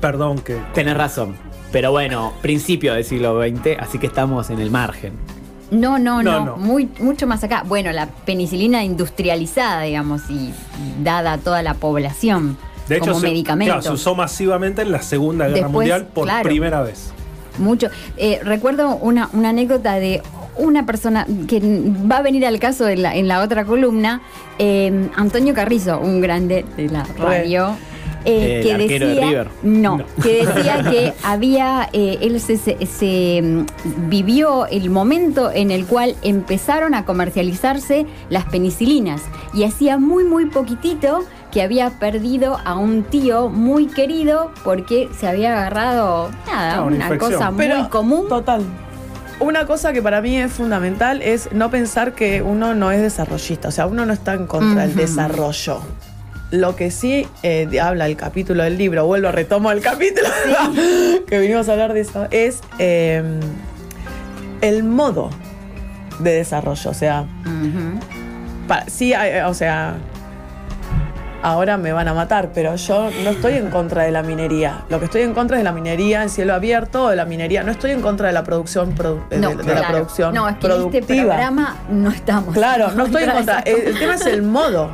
Perdón 0.00 0.38
que. 0.38 0.56
Tenés 0.72 0.96
razón. 0.96 1.34
Pero 1.72 1.90
bueno, 1.90 2.32
principio 2.42 2.94
del 2.94 3.04
siglo 3.04 3.40
XX, 3.42 3.78
así 3.80 3.98
que 3.98 4.06
estamos 4.06 4.50
en 4.50 4.60
el 4.60 4.70
margen. 4.70 5.14
No, 5.72 5.98
no, 5.98 6.22
No, 6.22 6.38
no, 6.38 6.44
no. 6.46 6.56
Muy, 6.58 6.88
mucho 7.00 7.26
más 7.26 7.42
acá. 7.42 7.64
Bueno, 7.66 7.90
la 7.90 8.06
penicilina 8.06 8.84
industrializada, 8.84 9.82
digamos, 9.82 10.22
y 10.30 10.52
dada 11.02 11.32
a 11.32 11.38
toda 11.38 11.62
la 11.64 11.74
población 11.74 12.56
De 12.88 12.96
hecho, 12.96 13.06
como 13.08 13.20
se, 13.20 13.26
medicamento. 13.28 13.72
claro, 13.74 13.82
se 13.82 13.90
usó 13.92 14.14
masivamente 14.14 14.82
en 14.82 14.92
la 14.92 15.02
Segunda 15.02 15.46
Guerra 15.46 15.54
Después, 15.62 15.72
Mundial 15.72 16.06
por 16.12 16.24
claro. 16.24 16.48
primera 16.48 16.82
vez. 16.82 17.10
Mucho. 17.58 17.88
Eh, 18.16 18.40
recuerdo 18.44 18.96
una, 18.96 19.30
una 19.32 19.48
anécdota 19.48 19.94
de 19.94 20.22
una 20.58 20.84
persona 20.86 21.26
que 21.48 21.60
va 22.10 22.18
a 22.18 22.22
venir 22.22 22.44
al 22.46 22.58
caso 22.58 22.86
en 22.88 23.02
la, 23.02 23.16
en 23.16 23.28
la 23.28 23.42
otra 23.42 23.64
columna, 23.64 24.20
eh, 24.58 25.08
Antonio 25.16 25.54
Carrizo, 25.54 25.98
un 25.98 26.20
grande 26.20 26.64
de 26.76 26.88
la 26.88 27.04
radio. 27.18 27.76
eh, 28.26 28.56
El 28.58 28.62
que 28.88 28.98
de 28.98 28.98
decía, 29.08 29.26
River. 29.28 29.48
No, 29.62 29.98
No. 29.98 30.04
que 30.22 30.44
decía 30.46 30.82
que 30.90 31.12
había, 31.22 31.88
eh, 31.92 32.18
él 32.20 32.40
se, 32.40 32.56
se- 32.58 32.76
se, 32.86 33.40
mm, 33.42 33.66
vivió 34.08 34.66
el 34.66 34.90
momento 34.90 35.50
en 35.52 35.70
el 35.70 35.86
cual 35.86 36.14
empezaron 36.22 36.92
a 36.94 37.04
comercializarse 37.04 38.04
las 38.28 38.44
penicilinas 38.46 39.22
y 39.54 39.64
hacía 39.64 39.96
muy, 39.98 40.24
muy 40.24 40.46
poquitito 40.46 41.24
que 41.56 41.62
había 41.62 41.88
perdido 41.88 42.58
a 42.66 42.74
un 42.74 43.02
tío 43.02 43.48
muy 43.48 43.86
querido 43.86 44.52
porque 44.62 45.08
se 45.18 45.26
había 45.26 45.52
agarrado, 45.56 46.28
nada, 46.46 46.74
Ah, 46.74 46.82
una 46.82 46.96
infección. 46.96 47.32
cosa 47.32 47.50
muy 47.50 47.58
Pero, 47.66 47.88
común. 47.88 48.28
Total. 48.28 48.60
Una 49.40 49.64
cosa 49.64 49.94
que 49.94 50.02
para 50.02 50.20
mí 50.20 50.36
es 50.36 50.52
fundamental 50.52 51.22
es 51.22 51.50
no 51.52 51.70
pensar 51.70 52.12
que 52.12 52.42
uno 52.42 52.74
no 52.74 52.90
es 52.92 53.00
desarrollista. 53.00 53.68
O 53.68 53.70
sea, 53.70 53.86
uno 53.86 54.04
no 54.04 54.12
está 54.12 54.34
en 54.34 54.46
contra 54.46 54.82
del 54.86 54.94
desarrollo. 54.96 55.78
Lo 56.50 56.76
que 56.76 56.90
sí 56.90 57.26
eh, 57.42 57.80
habla 57.80 58.04
el 58.04 58.16
capítulo 58.18 58.62
del 58.62 58.76
libro, 58.76 59.06
vuelvo, 59.06 59.32
retomo 59.32 59.70
el 59.72 59.80
capítulo 59.80 60.28
que 61.26 61.38
vinimos 61.38 61.70
a 61.70 61.72
hablar 61.72 61.94
de 61.94 62.00
eso, 62.02 62.26
es 62.32 62.60
eh, 62.78 63.22
el 64.60 64.84
modo 64.84 65.30
de 66.18 66.32
desarrollo. 66.34 66.90
O 66.90 66.94
sea, 66.94 67.24
sí, 68.88 69.14
hay- 69.14 69.40
o 69.40 69.54
sea, 69.54 69.94
ahora 71.46 71.76
me 71.76 71.92
van 71.92 72.08
a 72.08 72.14
matar, 72.14 72.50
pero 72.52 72.74
yo 72.76 73.08
no 73.22 73.30
estoy 73.30 73.54
en 73.54 73.70
contra 73.70 74.02
de 74.02 74.10
la 74.10 74.22
minería. 74.22 74.82
Lo 74.88 74.98
que 74.98 75.04
estoy 75.04 75.22
en 75.22 75.32
contra 75.32 75.56
es 75.56 75.60
de 75.60 75.64
la 75.64 75.72
minería 75.72 76.22
en 76.24 76.28
cielo 76.28 76.54
abierto, 76.54 77.04
o 77.04 77.08
de 77.10 77.16
la 77.16 77.24
minería. 77.24 77.62
No 77.62 77.70
estoy 77.70 77.92
en 77.92 78.00
contra 78.02 78.26
de 78.26 78.32
la 78.32 78.42
producción, 78.42 78.94
produ- 78.96 79.22
eh, 79.30 79.38
No, 79.38 79.50
de, 79.50 79.56
de 79.56 79.62
claro. 79.62 79.80
la 79.82 79.88
producción 79.88 80.34
No, 80.34 80.48
es 80.48 80.56
que 80.56 80.66
en 80.66 80.72
este 81.02 81.14
programa 81.22 81.76
no 81.88 82.10
estamos. 82.10 82.52
claro, 82.54 82.90
no 82.92 83.06
estoy 83.06 83.22
en 83.24 83.30
contra. 83.30 83.60
de 83.62 83.70
El, 83.70 83.80
el 83.88 83.98
tema 83.98 84.14
es 84.16 84.26
el 84.26 84.42
modo. 84.42 84.90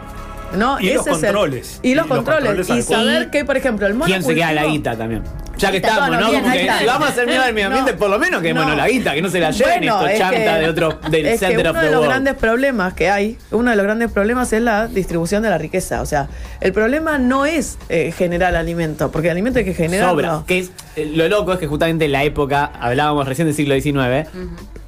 ¿no? 0.56 0.78
Y 0.78 0.92
los 0.92 1.06
Ese 1.06 1.10
es 1.12 1.22
el- 1.22 1.22
controles. 1.30 1.80
y 1.82 1.94
los 1.94 2.04
Y 2.04 2.08
los 2.08 2.16
controles. 2.18 2.54
controles 2.56 2.70
y 2.70 2.82
saber 2.82 3.30
que, 3.30 3.44
por 3.46 3.56
ejemplo, 3.56 3.86
el 3.86 3.98
¿Quién 4.00 4.22
se 4.22 4.34
queda 4.34 4.52
la 4.52 4.62
monocultivo- 4.64 4.70
guita 4.72 4.96
también? 4.96 5.22
Ya 5.62 5.70
que 5.70 5.76
estamos, 5.78 6.10
¿no? 6.20 6.30
bien, 6.30 6.42
Como 6.42 6.52
ahí 6.52 6.66
que 6.66 6.72
si 6.78 6.84
vamos 6.84 7.06
a 7.08 7.10
hacer 7.10 7.26
mierda 7.26 7.44
al 7.46 7.54
medio 7.54 7.66
ambiente, 7.68 7.92
No, 7.92 7.98
por 7.98 8.10
lo 8.10 8.18
menos 8.18 8.42
que 8.42 8.52
no. 8.52 8.62
bueno 8.62 8.76
la 8.76 8.88
guita, 8.88 9.14
que 9.14 9.22
no 9.22 9.28
se 9.30 9.38
la 9.40 9.50
lleven 9.52 9.78
Bueno, 9.78 9.94
estos 10.00 10.10
es 10.10 10.18
chanta 10.18 10.36
que- 10.54 10.60
de 10.60 10.68
otro, 10.68 10.98
del 11.10 11.26
es 11.26 11.32
que 11.40 11.46
Center 11.46 11.60
uno 11.60 11.70
of 11.70 11.76
de 11.76 11.82
the 11.82 11.86
los 11.86 11.94
World. 12.00 12.08
grandes 12.10 12.34
problemas 12.34 12.94
que 12.94 13.10
hay, 13.10 13.38
uno 13.52 13.70
de 13.70 13.76
los 13.76 13.84
grandes 13.84 14.10
problemas 14.10 14.52
es 14.52 14.60
la 14.62 14.88
distribución 14.88 15.42
de 15.42 15.50
la 15.50 15.58
riqueza. 15.58 16.02
O 16.02 16.06
sea, 16.06 16.28
el 16.60 16.72
problema 16.72 17.18
no 17.18 17.46
es 17.46 17.78
eh, 17.88 18.12
generar 18.16 18.54
alimento, 18.56 19.10
porque 19.12 19.28
el 19.28 19.32
alimento 19.32 19.60
hay 19.60 19.64
que 19.64 19.74
generarlo. 19.74 20.10
Sobra. 20.12 20.44
Que 20.46 20.58
es, 20.58 20.72
eh, 20.96 21.10
lo 21.14 21.28
loco 21.28 21.52
es 21.52 21.58
que 21.58 21.66
justamente 21.68 22.04
en 22.06 22.12
la 22.12 22.24
época, 22.24 22.72
hablábamos 22.80 23.26
recién 23.28 23.46
del 23.46 23.54
siglo 23.54 23.74
XIX, 23.80 24.28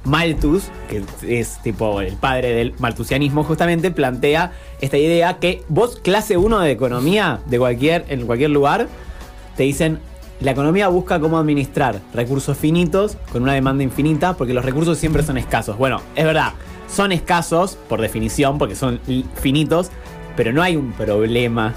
Malthus, 0.03 0.65
que 0.89 1.03
es 1.27 1.57
tipo 1.63 1.99
el 2.01 2.13
padre 2.17 2.49
del 2.53 2.73
malthusianismo, 2.79 3.43
justamente 3.43 3.89
plantea 3.91 4.51
esta 4.81 4.97
idea 4.97 5.37
que 5.39 5.63
vos, 5.67 5.99
clase 6.03 6.37
1 6.37 6.59
de 6.59 6.71
economía, 6.71 7.39
de 7.47 7.57
cualquier, 7.57 8.05
en 8.09 8.25
cualquier 8.25 8.49
lugar, 8.51 8.87
te 9.55 9.63
dicen. 9.63 9.99
La 10.41 10.51
economía 10.51 10.87
busca 10.89 11.19
cómo 11.19 11.37
administrar 11.39 11.99
recursos 12.13 12.57
finitos 12.57 13.17
con 13.31 13.43
una 13.43 13.53
demanda 13.53 13.83
infinita 13.83 14.33
porque 14.33 14.53
los 14.53 14.65
recursos 14.65 14.97
siempre 14.97 15.23
son 15.23 15.37
escasos. 15.37 15.77
Bueno, 15.77 16.01
es 16.15 16.25
verdad, 16.25 16.51
son 16.93 17.11
escasos 17.11 17.77
por 17.87 18.01
definición 18.01 18.57
porque 18.57 18.75
son 18.75 18.99
finitos, 19.41 19.91
pero 20.35 20.51
no 20.51 20.61
hay 20.61 20.75
un 20.75 20.91
problema 20.91 21.73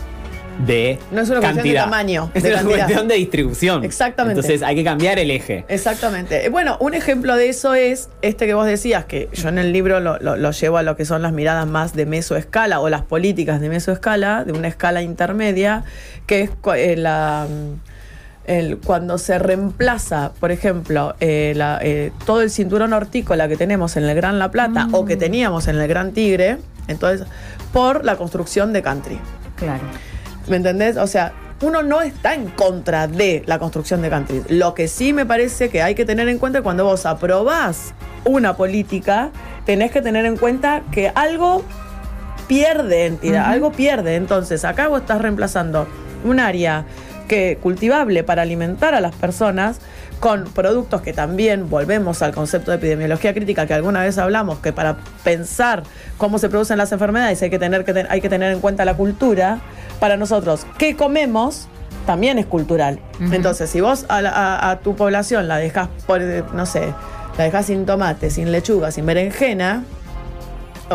de 0.67 0.99
No 1.13 1.21
es 1.21 1.29
una 1.31 1.39
cuestión 1.39 1.55
de 1.55 1.55
cantidad. 1.63 1.85
tamaño, 1.85 2.31
Es 2.35 2.43
de 2.43 2.49
una 2.49 2.59
cantidad. 2.59 2.79
cuestión 2.87 3.07
de 3.09 3.15
distribución. 3.15 3.85
Exactamente. 3.85 4.41
Entonces 4.41 4.61
hay 4.67 4.75
que 4.75 4.83
cambiar 4.83 5.21
el 5.21 5.31
eje. 5.31 5.65
Exactamente. 5.69 6.45
Eh, 6.47 6.49
Bueno, 6.49 6.77
un 6.81 6.95
ejemplo 6.95 7.37
de 7.37 7.49
eso 7.49 7.75
es 7.75 8.09
este 8.23 8.47
que 8.47 8.55
vos 8.55 8.67
decías, 8.67 9.05
que 9.05 9.29
yo 9.33 9.49
en 9.51 9.59
el 9.59 9.73
libro 9.73 10.01
lo, 10.01 10.19
lo- 10.19 10.37
lo 10.37 10.51
llevo 10.51 10.79
a 10.79 10.83
lo 10.83 10.97
que 10.97 11.05
son 11.05 11.23
las 11.23 11.33
miradas 11.33 11.69
más 11.69 11.95
de 11.95 12.07
mesoescala 12.07 12.81
o 12.81 12.89
las 12.89 13.03
políticas 13.03 13.61
de 13.61 13.69
mesoescala, 13.69 14.43
de 14.45 14.51
una 14.53 14.67
escala 14.67 15.01
intermedia, 15.01 15.85
que 16.27 16.41
es 16.43 16.51
eh, 16.75 16.97
la, 16.97 17.47
mm, 17.49 17.75
el- 18.45 18.79
cuando 18.79 19.19
se 19.19 19.39
reemplaza, 19.39 20.33
por 20.41 20.51
ejemplo, 20.53 21.15
eh, 21.21 21.53
la- 21.57 21.79
eh, 21.83 22.13
todo 22.25 22.41
el 22.43 22.51
cinturón 22.51 22.93
hortícola 22.93 23.49
que 23.49 23.57
tenemos 23.57 23.97
en 23.97 24.05
el 24.05 24.15
Gran 24.17 24.39
La 24.39 24.51
Plata 24.51 24.89
o 24.93 25.05
que 25.05 25.17
teníamos 25.17 25.69
en 25.69 25.77
el 25.79 25.87
Gran 25.89 26.13
Tigre, 26.13 26.59
entonces, 26.87 27.27
por 27.73 28.05
la 28.05 28.17
construcción 28.17 28.73
de 28.73 28.83
country. 28.83 29.19
Claro. 29.57 29.83
¿Me 30.49 30.57
entendés? 30.57 30.97
O 30.97 31.07
sea, 31.07 31.33
uno 31.61 31.83
no 31.83 32.01
está 32.01 32.35
en 32.35 32.47
contra 32.49 33.07
de 33.09 33.43
la 33.47 33.59
construcción 33.59 34.01
de 34.01 34.09
country. 34.11 34.43
Lo 34.49 34.75
que 34.75 34.89
sí 34.89 35.13
me 35.13 35.27
parece 35.27 35.69
que 35.69 35.83
hay 35.83 35.95
que 35.95 36.05
tener 36.05 36.29
en 36.29 36.39
cuenta 36.39 36.63
cuando 36.63 36.85
vos 36.85 37.05
aprobás 37.05 37.93
una 38.25 38.57
política, 38.57 39.31
tenés 39.67 39.91
que 39.91 40.01
tener 40.01 40.25
en 40.25 40.37
cuenta 40.37 40.83
que 40.93 41.11
algo 41.15 41.65
pierde 42.47 43.07
entidad, 43.07 43.47
algo 43.47 43.73
pierde. 43.73 44.17
Entonces, 44.17 44.65
acá 44.65 44.89
vos 44.89 45.01
estás 45.03 45.21
reemplazando 45.21 45.87
un 46.25 46.41
área 46.41 46.85
que 47.29 47.59
cultivable 47.63 48.25
para 48.25 48.43
alimentar 48.43 48.95
a 48.95 49.01
las 49.01 49.15
personas 49.15 49.79
con 50.19 50.45
productos 50.45 51.01
que 51.03 51.13
también 51.13 51.71
volvemos 51.71 52.23
al 52.23 52.33
concepto 52.35 52.73
de 52.73 52.79
epidemiología 52.79 53.33
crítica 53.35 53.67
que 53.67 53.75
alguna 53.75 54.03
vez 54.03 54.19
hablamos 54.19 54.59
que 54.59 54.73
para 54.73 54.97
pensar 55.23 55.85
cómo 56.17 56.39
se 56.41 56.49
producen 56.49 56.79
las 56.79 56.91
enfermedades 56.91 57.41
hay 57.43 57.51
que 57.51 57.59
tener 57.61 57.85
que 57.85 57.93
ten- 57.93 58.07
hay 58.11 58.21
que 58.21 58.29
tener 58.29 58.53
en 58.53 58.59
cuenta 58.61 58.85
la 58.85 58.95
cultura 58.95 59.61
para 60.01 60.17
nosotros 60.17 60.67
qué 60.79 60.97
comemos 60.97 61.69
también 62.07 62.39
es 62.39 62.47
cultural. 62.47 62.99
Entonces 63.33 63.69
si 63.71 63.81
vos 63.81 64.07
a, 64.09 64.23
la- 64.23 64.31
a- 64.31 64.71
a 64.71 64.79
tu 64.81 64.97
población 64.97 65.47
la 65.47 65.59
dejas 65.59 65.89
por 66.07 66.21
no 66.55 66.67
sé 66.67 66.93
la 67.37 67.45
dejas 67.45 67.67
sin 67.67 67.87
tomate 67.87 68.31
sin 68.31 68.51
lechuga 68.51 68.91
sin 68.91 69.07
berenjena 69.07 69.85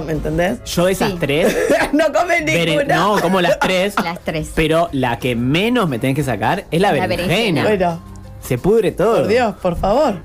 ¿me 0.02 0.14
entendés? 0.14 0.64
Yo 0.66 0.86
de 0.86 0.92
esas 0.94 1.12
Sí. 1.12 1.18
tres, 1.20 1.56
no 1.94 2.06
comes 2.14 2.42
bere- 2.46 2.66
ninguna 2.78 2.96
no, 2.96 3.22
como 3.22 3.42
las 3.42 3.60
tres, 3.60 3.96
Las 4.04 4.20
tres. 4.20 4.52
pero 4.56 4.90
la 4.92 5.20
que 5.20 5.36
menos 5.36 5.88
me 5.90 6.00
tenés 6.00 6.16
que 6.16 6.24
sacar 6.24 6.66
es 6.72 6.82
la, 6.82 6.92
La 6.94 7.08
berenjena. 7.08 7.64
berenjena. 7.64 7.64
bueno 7.64 8.02
Se 8.42 8.58
pudre 8.58 8.92
todo. 8.92 9.18
por 9.20 9.28
Dios 9.28 9.56
por 9.62 9.76
favor 9.78 10.16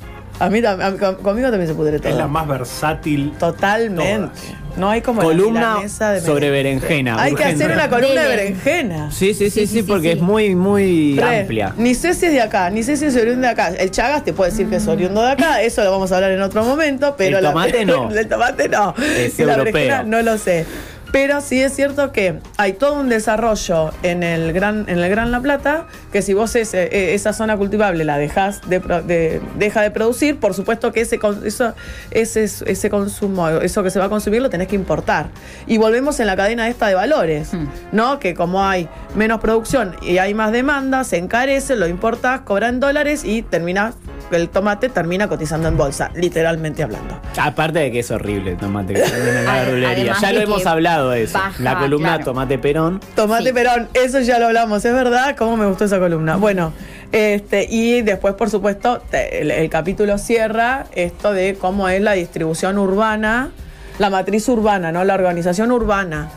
a 0.41 0.49
mí, 0.51 0.61
tam- 0.61 0.81
a 0.81 0.91
mí- 0.91 0.99
con- 0.99 1.17
conmigo 1.17 1.49
también 1.51 1.67
se 1.69 1.75
pudre 1.75 1.99
todo 1.99 2.11
Es 2.11 2.17
la 2.17 2.29
más 2.29 2.47
versátil. 2.47 3.33
Totalmente. 3.41 4.29
Todas. 4.29 4.68
No 4.79 4.89
hay 4.91 5.01
como 5.03 5.21
la 5.23 5.29
Columna 5.29 5.77
de 5.83 6.21
sobre 6.21 6.51
berenjena. 6.51 7.21
Hay 7.21 7.35
que 7.35 7.45
hacer 7.45 7.71
una 7.73 7.89
columna 7.89 8.23
de 8.23 8.29
berenjena. 8.29 9.11
Sí, 9.11 9.35
sí, 9.35 9.51
sí, 9.51 9.51
sí, 9.51 9.61
Sí, 9.61 9.67
sí, 9.67 9.75
sí, 9.79 9.83
porque 9.83 10.13
sí. 10.13 10.19
es 10.19 10.21
muy, 10.23 10.55
muy 10.55 11.17
Re. 11.19 11.41
amplia. 11.41 11.75
Ni 11.77 11.95
sé 11.95 12.15
si 12.15 12.27
es 12.27 12.33
de 12.33 12.41
acá, 12.41 12.71
ni 12.71 12.83
sé 12.83 12.97
si 12.97 13.07
es 13.07 13.17
oriundo 13.17 13.43
de 13.43 13.49
acá. 13.53 13.69
El 13.77 13.91
Chagas 13.91 14.25
te 14.25 14.33
puede 14.33 14.51
decir 14.51 14.69
que 14.69 14.77
es 14.77 14.87
oriundo 14.87 15.23
de 15.23 15.33
acá, 15.33 15.63
eso 15.63 15.83
lo 15.85 15.91
vamos 15.91 16.13
a 16.13 16.17
hablar 16.17 16.31
en 16.33 16.41
otro 16.43 16.63
momento, 16.65 17.15
pero 17.19 17.39
El 17.39 17.45
la- 17.45 17.51
tomate 17.51 17.85
no. 17.85 18.11
el 18.17 18.29
tomate 18.29 18.69
no. 18.69 18.95
Es 18.99 19.39
y 19.39 19.45
la 19.45 19.53
europeo. 19.55 19.73
berenjena 19.73 20.03
no 20.05 20.23
lo 20.23 20.39
sé. 20.39 20.65
Pero 21.11 21.41
sí 21.41 21.63
es 21.63 21.75
cierto 21.75 22.13
que 22.13 22.39
hay 22.59 22.75
todo 22.75 22.95
un 23.01 23.09
desarrollo 23.09 23.91
en 24.03 24.23
el 24.23 24.53
Gran, 24.53 24.85
en 24.89 24.99
el 24.99 25.09
Gran 25.11 25.31
La 25.33 25.41
Plata, 25.41 25.87
que 26.13 26.21
si 26.23 26.35
vos 26.35 26.55
ese- 26.55 26.85
eh, 26.85 27.15
esa 27.15 27.33
zona 27.33 27.57
cultivable 27.57 28.05
la 28.05 28.19
dejás 28.19 28.61
de, 28.69 29.41
deja 29.57 29.81
de 29.83 29.91
producir, 29.91 30.39
por 30.39 30.53
supuesto 30.55 30.93
que 30.93 31.01
ese, 31.01 31.19
eso, 31.45 31.75
ese, 32.11 32.45
ese 32.45 32.91
consumo, 32.91 33.49
eso 33.49 33.83
que 33.83 33.91
se 33.91 33.99
va 33.99 34.05
a 34.07 34.09
consumir 34.09 34.43
lo 34.43 34.51
tenés 34.51 34.69
que 34.69 34.77
importar. 34.77 35.29
Y 35.67 35.79
volvemos 35.79 36.21
en 36.21 36.27
la 36.27 36.37
cadena 36.37 36.69
esta 36.69 36.89
de 36.89 36.95
valores, 36.95 37.53
Hmm. 37.55 37.67
¿no? 37.93 38.19
Que 38.19 38.35
como 38.35 38.65
hay 38.65 38.89
menos 39.15 39.41
producción 39.41 39.97
y 40.03 40.19
hay 40.19 40.35
más 40.35 40.53
demanda, 40.53 41.05
se 41.05 41.17
encarece, 41.17 41.77
lo 41.77 41.87
importás, 41.89 42.41
cobra 42.41 42.69
en 42.69 42.81
dólares 42.81 43.25
y 43.25 43.43
termina, 43.43 43.95
el 44.31 44.49
tomate 44.49 44.89
termina 44.89 45.29
cotizando 45.29 45.69
en 45.69 45.77
bolsa, 45.77 46.11
literalmente 46.15 46.83
hablando. 46.83 47.21
Aparte 47.41 47.79
de 47.79 47.91
que 47.93 48.01
es 48.01 48.11
horrible 48.11 48.53
el 48.53 48.57
tomate 48.57 48.95
que 48.95 49.03
en 49.03 49.45
la 49.45 49.55
verdulería. 49.65 50.15
Ya 50.21 50.33
lo 50.33 50.41
hemos 50.41 50.67
hablado 50.67 51.11
de 51.11 51.23
eso. 51.25 51.39
baja, 51.39 51.63
la 51.63 51.79
columna 51.79 52.09
claro. 52.17 52.25
Tomate 52.25 52.59
Perón. 52.59 53.01
Tomate 53.15 53.45
Sí. 53.49 53.53
Perón, 53.53 53.89
eso 53.95 54.21
ya 54.21 54.39
lo 54.39 54.47
hablamos, 54.47 54.85
es 54.85 54.93
verdad, 54.93 55.35
cómo 55.37 55.57
me 55.57 55.67
gustó 55.67 55.85
esa 55.85 55.99
columna. 55.99 56.37
Bueno, 56.37 56.73
este, 57.13 57.67
y 57.71 58.03
después, 58.03 58.35
por 58.35 58.51
supuesto, 58.51 59.01
te- 59.11 59.41
el, 59.41 59.51
el 59.51 59.71
capítulo 59.71 60.19
cierra 60.19 60.87
esto 60.95 61.33
de 61.33 61.55
cómo 61.59 61.89
es 61.89 62.01
la 62.03 62.13
distribución 62.13 62.77
urbana, 62.79 63.51
la 63.99 64.11
matriz 64.11 64.49
urbana, 64.49 64.93
¿no? 64.93 65.05
La 65.05 65.15
organización 65.15 65.73
urbana. 65.73 66.29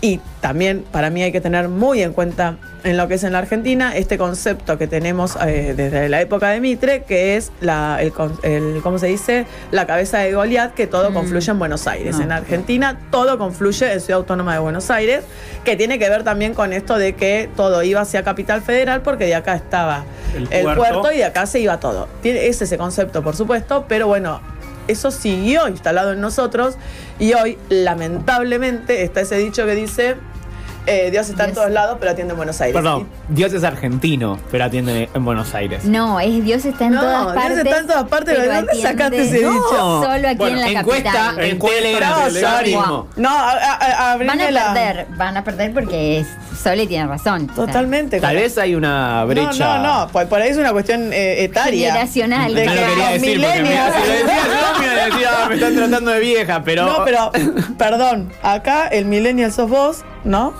Y 0.00 0.18
también 0.40 0.84
para 0.90 1.10
mí 1.10 1.22
hay 1.22 1.30
que 1.32 1.42
tener 1.42 1.68
muy 1.68 2.02
en 2.02 2.12
cuenta 2.14 2.56
en 2.84 2.96
lo 2.96 3.08
que 3.08 3.14
es 3.14 3.24
en 3.24 3.32
la 3.32 3.38
Argentina 3.38 3.96
este 3.96 4.18
concepto 4.18 4.78
que 4.78 4.86
tenemos 4.86 5.36
eh, 5.46 5.74
desde 5.76 6.08
la 6.08 6.20
época 6.20 6.50
de 6.50 6.60
Mitre, 6.60 7.02
que 7.04 7.36
es 7.36 7.52
la, 7.60 7.98
el, 8.00 8.12
¿cómo 8.82 8.98
se 8.98 9.06
dice? 9.06 9.46
La 9.70 9.86
cabeza 9.86 10.18
de 10.18 10.32
Goliat, 10.32 10.74
que 10.74 10.86
todo 10.86 11.12
confluye 11.12 11.50
en 11.50 11.58
Buenos 11.58 11.86
Aires. 11.86 12.16
No. 12.16 12.24
En 12.24 12.32
Argentina 12.32 12.98
todo 13.10 13.38
confluye 13.38 13.92
en 13.92 14.00
Ciudad 14.00 14.18
Autónoma 14.18 14.54
de 14.54 14.60
Buenos 14.60 14.90
Aires, 14.90 15.24
que 15.64 15.76
tiene 15.76 15.98
que 15.98 16.08
ver 16.08 16.24
también 16.24 16.54
con 16.54 16.72
esto 16.72 16.96
de 16.96 17.14
que 17.14 17.48
todo 17.56 17.82
iba 17.82 18.00
hacia 18.00 18.22
Capital 18.22 18.62
Federal, 18.62 19.02
porque 19.02 19.26
de 19.26 19.34
acá 19.34 19.54
estaba 19.54 20.04
El 20.34 20.48
el, 20.50 20.62
puerto. 20.62 21.00
puerto. 21.00 21.12
y 21.12 21.18
de 21.18 21.24
acá 21.24 21.46
se 21.46 21.60
iba 21.60 21.80
todo. 21.80 22.08
Tiene, 22.22 22.46
es 22.46 22.60
ese 22.62 22.78
concepto, 22.78 23.22
por 23.22 23.36
supuesto, 23.36 23.84
pero 23.88 24.06
bueno, 24.06 24.40
eso 24.88 25.10
siguió 25.10 25.68
instalado 25.68 26.12
en 26.12 26.20
nosotros 26.20 26.76
y 27.18 27.34
hoy, 27.34 27.58
lamentablemente, 27.68 29.02
está 29.02 29.20
ese 29.20 29.36
dicho 29.36 29.64
que 29.66 29.74
dice, 29.74 30.16
eh, 30.90 31.10
Dios 31.10 31.28
está 31.28 31.44
en 31.44 31.50
Dios. 31.50 31.58
todos 31.58 31.70
lados, 31.72 31.96
pero 32.00 32.12
atiende 32.12 32.32
en 32.32 32.36
Buenos 32.36 32.60
Aires. 32.60 32.74
Perdón, 32.74 33.08
Dios 33.28 33.52
es 33.52 33.64
argentino, 33.64 34.38
pero 34.50 34.64
atiende 34.64 35.08
en 35.14 35.24
Buenos 35.24 35.54
Aires. 35.54 35.84
No, 35.84 36.20
es 36.20 36.44
Dios 36.44 36.64
está 36.64 36.86
en 36.86 36.92
No, 36.92 37.00
todas 37.00 37.22
Dios 37.24 37.34
partes. 37.34 37.58
está 37.58 37.78
en 37.78 37.86
todas 37.86 38.08
partes, 38.08 38.38
¿de 38.38 38.46
dónde 38.46 38.58
atiende 38.72 38.82
sacaste 38.88 39.22
ese 39.22 39.38
dicho? 39.38 40.02
Solo 40.02 40.28
aquí 40.28 40.36
Bueno, 40.38 40.60
en 40.64 40.74
la 40.74 40.80
encuesta 40.80 41.12
capital. 41.12 41.44
en 41.44 41.50
Encuesta 41.50 41.80
Telegram. 41.82 42.10
No, 42.32 42.58
en 42.58 42.64
mismo. 42.64 43.08
No, 43.16 43.28
a, 43.30 43.50
a- 43.52 44.12
a- 44.12 44.16
Van 44.16 44.40
a 44.40 44.50
la- 44.50 44.72
perder, 44.74 45.06
van 45.16 45.36
a 45.36 45.44
perder 45.44 45.72
porque 45.72 46.18
es, 46.20 46.26
Sole 46.62 46.86
tiene 46.86 47.06
razón. 47.06 47.48
O 47.52 47.54
sea, 47.54 47.66
Totalmente. 47.66 48.20
Tal 48.20 48.36
vez 48.36 48.58
hay 48.58 48.74
una 48.74 49.24
brecha. 49.24 49.78
No, 49.78 49.82
no, 49.82 50.00
no, 50.04 50.08
por, 50.12 50.26
por 50.28 50.42
ahí 50.42 50.50
es 50.50 50.58
una 50.58 50.72
cuestión 50.72 51.10
eh, 51.12 51.44
etaria. 51.44 51.88
Generacional. 51.92 52.54
De 52.54 52.66
No 52.66 52.72
que 52.72 52.80
lo 52.80 52.86
quería 52.86 53.04
los 53.04 53.12
decir 53.22 53.40
porque 53.40 53.62
me, 53.62 53.68
millennials- 53.70 53.92
si 53.94 54.08
lo 54.08 54.12
decía 54.14 54.36
yo, 54.44 54.78
me 54.78 54.84
iba 54.84 54.92
a 54.92 55.04
decir, 55.06 55.26
"Ah, 55.30 55.46
me 55.48 55.54
están 55.54 55.74
tratando 55.76 56.10
de 56.10 56.20
vieja, 56.20 56.62
pero. 56.62 56.84
No, 56.86 57.04
pero, 57.04 57.32
perdón, 57.78 58.30
acá 58.42 58.88
el 58.88 59.06
millennial 59.06 59.52
sos 59.52 59.70
vos, 59.70 60.04
¿no? 60.24 60.52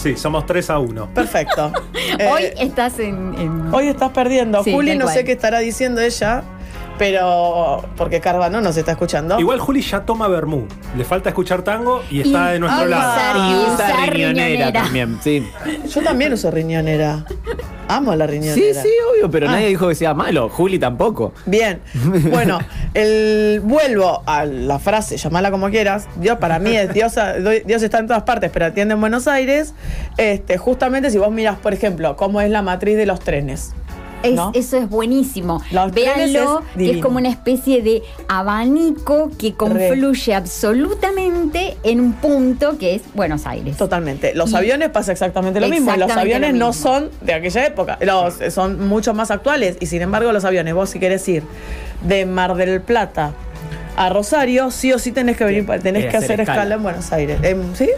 Sí, 0.00 0.16
somos 0.16 0.44
3 0.46 0.70
a 0.70 0.78
1. 0.78 1.06
Perfecto. 1.14 1.72
Hoy 2.30 2.42
Eh, 2.44 2.54
estás 2.58 2.98
en. 2.98 3.34
en- 3.38 3.74
Hoy 3.74 3.88
estás 3.88 4.10
perdiendo. 4.10 4.62
Sí, 4.62 4.72
Juli, 4.72 4.96
no 4.96 5.04
cual. 5.04 5.14
sé 5.16 5.24
qué 5.24 5.32
estará 5.32 5.58
diciendo 5.60 6.00
ella, 6.00 6.42
pero. 6.98 7.84
Porque 7.96 8.20
Carvano 8.20 8.60
nos 8.60 8.76
está 8.76 8.92
escuchando. 8.92 9.38
Igual 9.38 9.58
Juli 9.60 9.82
ya 9.82 10.00
toma 10.04 10.28
vermú. 10.28 10.66
Le 10.96 11.04
falta 11.04 11.30
escuchar 11.30 11.62
tango 11.62 12.02
y 12.10 12.20
está 12.20 12.50
Y- 12.50 12.52
de 12.54 12.58
nuestro 12.60 12.84
Ah, 12.84 12.86
lado. 12.86 13.12
usar- 13.12 13.36
y 13.36 13.54
usa 13.64 13.74
usar 13.74 14.12
riñonera 14.12 14.46
riñonera. 14.46 14.72
también, 14.72 15.18
sí. 15.22 15.48
Yo 15.88 16.02
también 16.02 16.32
uso 16.32 16.50
riñonera. 16.50 17.24
Amo 17.88 18.14
la 18.14 18.26
Sí, 18.26 18.32
riñonera. 18.32 18.82
sí, 18.82 18.88
obvio, 19.12 19.30
pero 19.30 19.48
Ah. 19.48 19.52
nadie 19.52 19.66
dijo 19.68 19.88
que 19.88 19.94
sea 19.94 20.14
malo. 20.14 20.48
Juli 20.48 20.78
tampoco. 20.78 21.32
Bien. 21.46 21.80
Bueno, 22.32 22.58
el, 22.94 23.60
vuelvo 23.62 24.22
a 24.26 24.44
la 24.44 24.78
frase, 24.78 25.16
llamala 25.16 25.50
como 25.50 25.68
quieras. 25.70 26.08
Dios 26.16 26.38
para 26.38 26.58
mí 26.58 26.74
es 26.76 26.92
Dios, 26.94 27.14
Dios 27.66 27.82
está 27.82 27.98
en 27.98 28.06
todas 28.06 28.22
partes, 28.22 28.50
pero 28.52 28.66
atiende 28.66 28.94
en 28.94 29.00
Buenos 29.00 29.28
Aires. 29.28 29.74
Este, 30.16 30.56
justamente 30.58 31.10
si 31.10 31.18
vos 31.18 31.30
miras, 31.30 31.58
por 31.58 31.72
ejemplo, 31.74 32.16
cómo 32.16 32.40
es 32.40 32.50
la 32.50 32.62
matriz 32.62 32.96
de 32.96 33.06
los 33.06 33.20
trenes. 33.20 33.74
Es- 34.22 34.34
¿no? 34.34 34.52
Eso 34.54 34.76
es 34.76 34.88
buenísimo. 34.88 35.62
Los 35.70 35.92
Véanlo, 35.92 36.60
es 36.60 36.76
que 36.76 36.90
es 36.92 37.02
como 37.02 37.18
una 37.18 37.28
especie 37.28 37.82
de 37.82 38.02
abanico 38.28 39.30
que 39.38 39.54
confluye 39.54 40.34
absolutamente 40.34 41.76
en 41.82 42.00
un 42.00 42.12
punto 42.14 42.78
que 42.78 42.94
es 42.96 43.02
Buenos 43.14 43.46
Aires. 43.46 43.76
Totalmente. 43.76 44.34
Los 44.34 44.52
Y- 44.52 44.56
aviones 44.56 44.90
pasa 44.90 45.12
exactamente 45.12 45.60
lo 45.60 45.68
mismo. 45.68 45.94
Los 45.96 46.10
aviones 46.12 46.52
lo 46.52 46.58
no 46.66 46.72
son 46.72 47.10
de 47.20 47.34
aquella 47.34 47.66
época. 47.66 47.98
Los, 48.00 48.34
son 48.52 48.88
mucho 48.88 49.14
más 49.14 49.30
actuales. 49.30 49.76
Y 49.80 49.86
sin 49.86 50.02
embargo, 50.02 50.32
los 50.32 50.44
aviones, 50.44 50.74
vos 50.74 50.90
si 50.90 50.98
querés 50.98 51.26
ir 51.28 51.42
de 52.02 52.26
Mar 52.26 52.54
del 52.54 52.80
Plata 52.80 53.32
a 53.96 54.08
Rosario, 54.08 54.70
sí 54.70 54.92
o 54.92 54.98
sí 54.98 55.12
tenés 55.12 55.36
que 55.36 55.44
venir, 55.44 55.66
tenés 55.82 56.04
que 56.04 56.16
hacer 56.16 56.24
hacer 56.24 56.40
escala. 56.40 56.58
escala 56.62 56.74
en 56.76 56.82
Buenos 56.82 57.12
Aires. 57.12 57.38
Em, 57.42 57.74
¿Sí? 57.74 57.88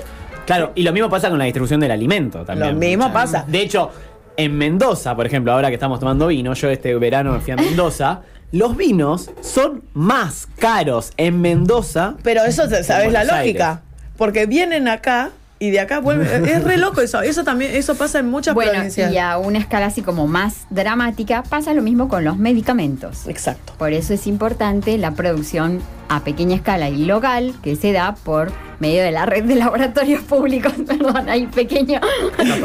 Claro, 0.47 0.73
y 0.75 0.83
lo 0.83 0.93
mismo 0.93 1.09
pasa 1.09 1.31
con 1.31 1.39
la 1.39 1.45
distribución 1.47 1.81
del 1.81 1.91
alimento 1.91 2.45
también. 2.45 2.75
Lo 2.75 2.79
mismo 2.79 3.13
pasa. 3.13 3.45
De 3.49 3.61
hecho, 3.63 3.91
en 4.37 4.57
Mendoza, 4.57 5.15
por 5.17 5.27
ejemplo, 5.27 5.53
ahora 5.53 5.69
que 5.69 5.75
estamos 5.75 6.01
tomando 6.01 6.29
vino, 6.29 6.55
yo 6.55 6.71
este 6.71 6.95
verano 6.97 7.33
me 7.33 7.41
fui 7.41 7.53
a 7.53 7.57
Mendoza, 7.57 8.23
los 8.53 8.77
vinos 8.77 9.31
son 9.41 9.83
más 9.95 10.49
caros 10.59 11.13
en 11.17 11.41
Mendoza. 11.41 12.15
Pero 12.23 12.45
eso, 12.45 12.69
¿sabes 12.83 13.13
la 13.13 13.25
lógica? 13.25 13.83
Porque 14.17 14.47
vienen 14.47 14.89
acá 14.89 15.31
y 15.65 15.71
de 15.71 15.81
acá 15.81 16.01
vuelven. 16.01 16.45
es 16.49 16.65
re 16.65 16.77
loco 16.77 17.01
eso. 17.01 17.21
Eso 17.23 17.45
también, 17.45 17.75
eso 17.75 17.95
pasa 17.95 18.19
en 18.19 18.29
muchas 18.31 18.55
Bueno, 18.55 18.73
provincias. 18.73 19.13
y 19.13 19.19
a 19.19 19.39
una 19.39 19.59
escala 19.59 19.87
así 19.87 20.03
como 20.03 20.27
más 20.27 20.67
dramática 20.71 21.43
pasa 21.43 21.75
lo 21.75 21.83
mismo 21.83 22.09
con 22.09 22.25
los 22.25 22.37
medicamentos. 22.37 23.27
Exacto. 23.27 23.73
Por 23.79 23.93
eso 23.93 24.15
es 24.15 24.27
importante 24.27 24.97
la 24.99 25.13
producción 25.13 25.81
a 26.09 26.23
pequeña 26.23 26.55
escala 26.57 26.91
y 26.91 27.05
local 27.07 27.55
que 27.63 27.77
se 27.77 27.93
da 27.93 28.15
por 28.15 28.53
medio 28.79 29.03
de 29.03 29.11
la 29.11 29.25
red 29.25 29.45
de 29.45 29.55
laboratorios 29.55 30.23
públicos. 30.29 30.73
Perdón, 30.87 31.29
hay 31.29 31.47
pequeño, 31.47 32.01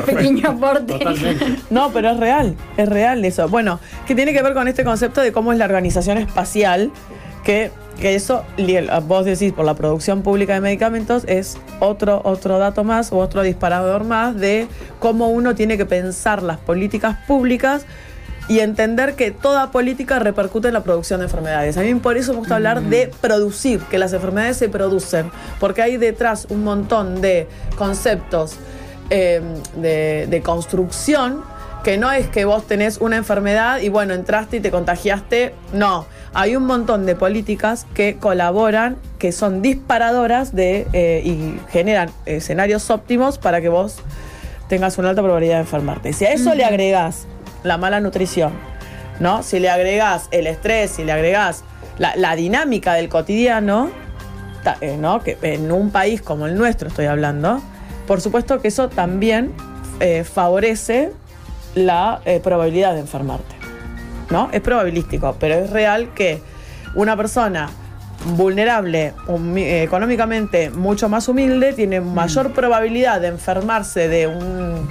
pequeño 0.05 0.49
aporte. 0.49 0.93
Totalmente. 0.99 1.45
No, 1.69 1.91
pero 1.91 2.11
es 2.11 2.17
real, 2.17 2.55
es 2.77 2.89
real 2.89 3.23
eso. 3.23 3.47
Bueno, 3.47 3.79
que 4.07 4.15
tiene 4.15 4.33
que 4.33 4.41
ver 4.41 4.53
con 4.53 4.67
este 4.67 4.83
concepto 4.83 5.21
de 5.21 5.31
cómo 5.31 5.51
es 5.53 5.57
la 5.57 5.65
organización 5.65 6.17
espacial, 6.17 6.91
que, 7.43 7.71
que 7.99 8.15
eso, 8.15 8.43
vos 9.07 9.25
decís, 9.25 9.53
por 9.53 9.65
la 9.65 9.75
producción 9.75 10.21
pública 10.21 10.53
de 10.53 10.61
medicamentos, 10.61 11.23
es 11.27 11.57
otro, 11.79 12.21
otro 12.23 12.57
dato 12.57 12.83
más 12.83 13.11
o 13.11 13.17
otro 13.17 13.41
disparador 13.41 14.03
más 14.03 14.35
de 14.35 14.67
cómo 14.99 15.29
uno 15.29 15.55
tiene 15.55 15.77
que 15.77 15.85
pensar 15.85 16.43
las 16.43 16.57
políticas 16.57 17.17
públicas 17.27 17.85
y 18.47 18.59
entender 18.59 19.13
que 19.13 19.29
toda 19.29 19.71
política 19.71 20.17
repercute 20.17 20.69
en 20.69 20.73
la 20.73 20.83
producción 20.83 21.19
de 21.19 21.27
enfermedades. 21.27 21.77
A 21.77 21.81
mí 21.81 21.93
por 21.95 22.17
eso 22.17 22.33
me 22.33 22.39
gusta 22.39 22.55
hablar 22.55 22.81
de 22.81 23.11
producir, 23.21 23.79
que 23.91 23.99
las 23.99 24.11
enfermedades 24.11 24.57
se 24.57 24.69
producen, 24.69 25.31
porque 25.59 25.83
hay 25.83 25.97
detrás 25.97 26.47
un 26.49 26.63
montón 26.63 27.21
de 27.21 27.47
conceptos 27.77 28.55
eh, 29.11 29.41
de, 29.75 30.25
de 30.27 30.41
construcción 30.41 31.43
que 31.83 31.97
no 31.97 32.11
es 32.11 32.27
que 32.27 32.45
vos 32.45 32.67
tenés 32.67 32.97
una 32.97 33.15
enfermedad 33.17 33.79
y 33.79 33.89
bueno, 33.89 34.13
entraste 34.13 34.57
y 34.57 34.59
te 34.59 34.69
contagiaste, 34.71 35.53
no. 35.73 36.05
Hay 36.33 36.55
un 36.55 36.65
montón 36.65 37.05
de 37.05 37.15
políticas 37.15 37.87
que 37.93 38.17
colaboran, 38.17 38.97
que 39.17 39.31
son 39.31 39.61
disparadoras 39.61 40.53
de, 40.53 40.87
eh, 40.93 41.21
y 41.25 41.59
generan 41.71 42.09
escenarios 42.25 42.89
óptimos 42.89 43.37
para 43.37 43.61
que 43.61 43.69
vos 43.69 43.97
tengas 44.67 44.97
una 44.97 45.09
alta 45.09 45.23
probabilidad 45.23 45.55
de 45.55 45.61
enfermarte. 45.61 46.13
Si 46.13 46.25
a 46.25 46.33
eso 46.33 46.53
le 46.53 46.63
agregás 46.65 47.25
la 47.63 47.77
mala 47.77 47.99
nutrición, 47.99 48.51
¿no? 49.19 49.41
Si 49.41 49.59
le 49.59 49.69
agregás 49.69 50.27
el 50.31 50.45
estrés, 50.47 50.91
si 50.91 51.03
le 51.03 51.11
agregás 51.13 51.63
la, 51.97 52.15
la 52.15 52.35
dinámica 52.35 52.93
del 52.93 53.09
cotidiano, 53.09 53.89
ta- 54.63 54.77
eh, 54.81 54.97
¿no? 54.99 55.23
Que 55.23 55.37
en 55.41 55.71
un 55.71 55.89
país 55.89 56.21
como 56.21 56.45
el 56.45 56.55
nuestro 56.55 56.89
estoy 56.89 57.07
hablando, 57.07 57.61
por 58.05 58.21
supuesto 58.21 58.61
que 58.61 58.67
eso 58.67 58.89
también 58.89 59.51
eh, 59.99 60.23
favorece 60.23 61.11
la 61.75 62.21
eh, 62.25 62.39
probabilidad 62.43 62.93
de 62.93 63.01
enfermarte. 63.01 63.55
¿No? 64.29 64.49
Es 64.51 64.61
probabilístico, 64.61 65.35
pero 65.39 65.55
es 65.55 65.71
real 65.71 66.13
que 66.13 66.41
una 66.93 67.17
persona 67.17 67.69
vulnerable, 68.35 69.13
eh, 69.57 69.83
económicamente 69.83 70.69
mucho 70.69 71.09
más 71.09 71.27
humilde, 71.27 71.73
tiene 71.73 71.99
mayor 71.99 72.51
probabilidad 72.51 73.21
de 73.21 73.27
enfermarse 73.27 74.07
de 74.07 74.27
un 74.27 74.87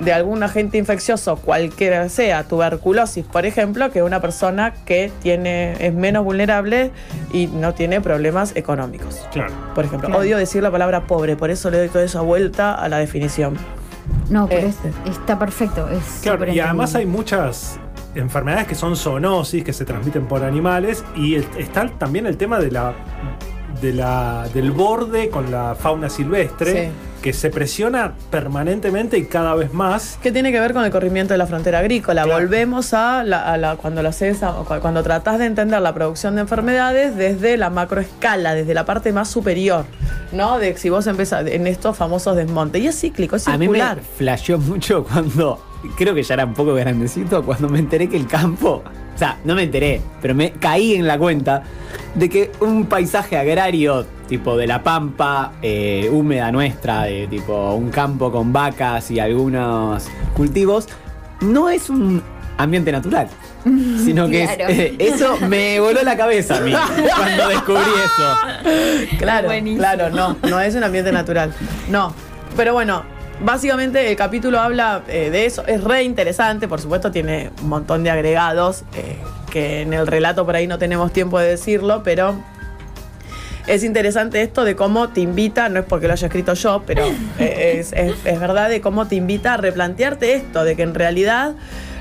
de 0.00 0.14
algún 0.14 0.42
agente 0.42 0.78
infeccioso, 0.78 1.36
cualquiera 1.36 2.08
sea, 2.08 2.44
tuberculosis, 2.44 3.24
por 3.26 3.44
ejemplo, 3.44 3.90
que 3.90 4.02
una 4.02 4.18
persona 4.20 4.72
que 4.86 5.12
tiene 5.20 5.74
es 5.78 5.92
menos 5.92 6.24
vulnerable 6.24 6.90
y 7.34 7.48
no 7.48 7.74
tiene 7.74 8.00
problemas 8.00 8.56
económicos. 8.56 9.28
Claro. 9.30 9.52
Por 9.74 9.84
ejemplo, 9.84 10.08
Claro. 10.08 10.22
odio 10.22 10.38
decir 10.38 10.62
la 10.62 10.70
palabra 10.70 11.06
pobre, 11.06 11.36
por 11.36 11.50
eso 11.50 11.70
le 11.70 11.76
doy 11.76 11.88
toda 11.88 12.04
esa 12.04 12.22
vuelta 12.22 12.74
a 12.74 12.88
la 12.88 12.96
definición. 12.96 13.58
No, 14.30 14.46
pero 14.48 14.68
es- 14.68 14.76
Este. 14.84 15.10
está 15.10 15.38
perfecto. 15.38 15.88
Es 15.88 16.20
Claro, 16.22 16.50
y 16.52 16.58
además 16.60 16.94
hay 16.94 17.04
muchas 17.06 17.78
enfermedades 18.14 18.66
que 18.66 18.74
son 18.74 18.96
zoonosis, 18.96 19.62
que 19.64 19.72
se 19.72 19.84
transmiten 19.84 20.26
por 20.26 20.42
animales, 20.44 21.04
y 21.16 21.34
el- 21.34 21.46
está 21.58 21.86
también 21.98 22.26
el 22.26 22.36
tema 22.36 22.58
de 22.58 22.70
la 22.70 22.94
de 23.80 23.92
la, 23.92 24.46
del 24.52 24.70
borde 24.72 25.28
con 25.30 25.50
la 25.50 25.74
fauna 25.78 26.08
silvestre, 26.10 26.86
Sí. 26.86 26.92
que 27.22 27.32
se 27.32 27.50
presiona 27.50 28.12
permanentemente 28.30 29.18
y 29.18 29.24
cada 29.26 29.54
vez 29.54 29.72
más. 29.74 30.18
¿Qué 30.22 30.32
tiene 30.32 30.52
que 30.52 30.60
ver 30.60 30.72
con 30.72 30.84
el 30.84 30.90
corrimiento 30.90 31.34
de 31.34 31.38
la 31.38 31.46
frontera 31.46 31.78
agrícola? 31.80 32.22
Claro. 32.24 32.40
Volvemos 32.40 32.94
a, 32.94 33.22
la, 33.24 33.42
a 33.52 33.56
la- 33.56 33.76
cuando 33.76 34.02
lo 34.02 34.08
haces, 34.08 34.42
a- 34.42 34.52
cu- 34.52 34.80
cuando 34.80 35.02
tratás 35.02 35.38
de 35.38 35.46
entender 35.46 35.80
la 35.82 35.92
producción 35.94 36.34
de 36.34 36.42
enfermedades 36.42 37.16
desde 37.16 37.56
la 37.56 37.70
macroescala, 37.70 38.54
desde 38.54 38.74
la 38.74 38.84
parte 38.84 39.12
más 39.12 39.28
superior, 39.28 39.84
¿no? 40.32 40.58
De 40.58 40.76
si 40.76 40.88
vos 40.90 41.06
empezás 41.06 41.46
en 41.46 41.66
estos 41.66 41.96
famosos 41.96 42.36
desmontes. 42.36 42.82
Y 42.82 42.86
es 42.86 42.98
cíclico, 43.00 43.36
es 43.36 43.46
A 43.48 43.52
mí 43.52 43.68
me 43.68 43.78
circular. 43.78 43.98
flasheó 44.16 44.58
mucho 44.58 45.04
cuando, 45.04 45.62
creo 45.96 46.14
que 46.14 46.22
ya 46.22 46.34
era 46.34 46.44
un 46.44 46.54
poco 46.54 46.74
grandecito, 46.74 47.42
cuando 47.44 47.68
me 47.68 47.78
enteré 47.78 48.08
que 48.08 48.16
el 48.16 48.26
campo, 48.26 48.82
o 49.14 49.18
sea, 49.18 49.38
no 49.44 49.54
me 49.54 49.62
enteré, 49.64 50.00
pero 50.20 50.34
me 50.34 50.52
caí 50.52 50.94
en 50.94 51.06
la 51.06 51.18
cuenta 51.18 51.62
de 52.14 52.28
que 52.28 52.52
un 52.60 52.86
paisaje 52.86 53.36
agrario, 53.36 54.06
tipo 54.28 54.56
de 54.56 54.66
la 54.66 54.82
pampa, 54.82 55.52
eh, 55.62 56.08
húmeda 56.12 56.50
nuestra, 56.52 57.02
de 57.04 57.26
tipo 57.28 57.74
un 57.74 57.90
campo 57.90 58.30
con 58.32 58.52
vacas 58.52 59.10
y 59.10 59.18
algunos 59.20 60.08
cultivos, 60.36 60.88
no 61.40 61.68
es 61.68 61.90
un 61.90 62.22
ambiente 62.58 62.92
natural. 62.92 63.28
Sino 63.64 64.26
que 64.28 64.44
es- 64.44 64.50
eh, 64.68 64.94
eso 64.98 65.36
me 65.48 65.78
voló 65.80 66.02
la 66.02 66.16
cabeza 66.16 66.56
a 66.58 66.60
mí 66.60 66.72
cuando 67.16 67.48
descubrí 67.48 67.80
eso. 68.04 69.16
Claro, 69.18 69.48
Buenísimo. 69.48 69.80
claro, 69.80 70.08
no, 70.10 70.36
no 70.48 70.60
es 70.60 70.74
un 70.74 70.84
ambiente 70.84 71.12
natural. 71.12 71.52
No. 71.90 72.14
Pero 72.56 72.72
bueno, 72.72 73.02
básicamente 73.42 74.10
el 74.10 74.16
capítulo 74.16 74.60
habla 74.60 75.02
eh, 75.08 75.30
de 75.30 75.46
eso. 75.46 75.66
Es 75.66 75.82
re 75.84 76.02
interesante, 76.02 76.68
por 76.68 76.80
supuesto, 76.80 77.10
tiene 77.10 77.50
un 77.62 77.68
montón 77.68 78.02
de 78.04 78.10
agregados 78.10 78.84
eh, 78.94 79.16
que 79.50 79.82
en 79.82 79.92
el 79.92 80.06
relato 80.06 80.44
por 80.46 80.56
ahí 80.56 80.66
no 80.66 80.78
tenemos 80.78 81.12
tiempo 81.12 81.38
de 81.38 81.48
decirlo, 81.48 82.02
pero 82.04 82.34
es 83.66 83.84
interesante 83.84 84.42
esto 84.42 84.64
de 84.64 84.74
cómo 84.74 85.10
te 85.10 85.20
invita, 85.20 85.68
no 85.68 85.80
es 85.80 85.84
porque 85.86 86.06
lo 86.06 86.14
haya 86.14 86.26
escrito 86.26 86.54
yo, 86.54 86.82
pero 86.86 87.04
eh, 87.38 87.76
es, 87.80 87.92
es- 87.92 88.14
es 88.24 88.40
verdad 88.40 88.68
de 88.68 88.80
cómo 88.80 89.06
te 89.06 89.14
invita 89.16 89.54
a 89.54 89.56
replantearte 89.56 90.34
esto, 90.34 90.64
de 90.64 90.76
que 90.76 90.82
en 90.82 90.94
realidad 90.94 91.54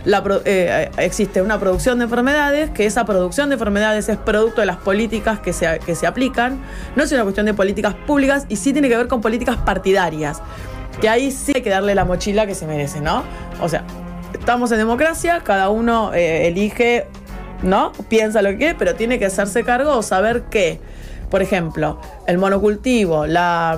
la 0.05 0.23
eh, 0.45 0.89
existe 0.97 1.41
una 1.41 1.59
producción 1.59 1.99
de 1.99 2.05
enfermedades, 2.05 2.69
que 2.71 2.85
esa 2.85 3.05
producción 3.05 3.49
de 3.49 3.55
enfermedades 3.55 4.07
es 4.07 4.17
producto 4.17 4.61
de 4.61 4.67
las 4.67 4.77
políticas 4.77 5.39
que 5.41 5.51
se, 5.51 5.79
que 5.85 5.93
se 5.93 6.07
aplican, 6.07 6.61
no 6.95 7.03
es 7.03 7.11
una 7.11 7.23
cuestión 7.23 7.45
de 7.45 7.53
políticas 7.53 7.93
públicas 8.07 8.45
y 8.47 8.55
sí 8.55 8.71
tiene 8.71 8.87
que 8.87 8.95
ver 8.97 9.07
con 9.07 9.19
políticas 9.21 9.57
partidarias, 9.57 10.41
que 11.01 11.09
ahí 11.09 11.31
sí 11.31 11.53
hay 11.55 11.61
que 11.61 11.69
darle 11.69 11.95
la 11.95 12.05
mochila 12.05 12.45
que 12.45 12.55
se 12.55 12.65
merece, 12.65 13.01
¿no? 13.01 13.23
O 13.61 13.69
sea, 13.69 13.83
estamos 14.33 14.71
en 14.71 14.77
democracia, 14.77 15.41
cada 15.43 15.69
uno 15.69 16.13
eh, 16.13 16.47
elige, 16.47 17.07
¿no? 17.63 17.91
Piensa 18.09 18.41
lo 18.41 18.49
que 18.49 18.57
quiere, 18.57 18.75
pero 18.75 18.95
tiene 18.95 19.19
que 19.19 19.25
hacerse 19.25 19.63
cargo 19.63 19.95
o 19.97 20.01
saber 20.01 20.43
que, 20.43 20.79
por 21.29 21.41
ejemplo, 21.41 21.99
el 22.27 22.37
monocultivo, 22.37 23.25
la, 23.25 23.77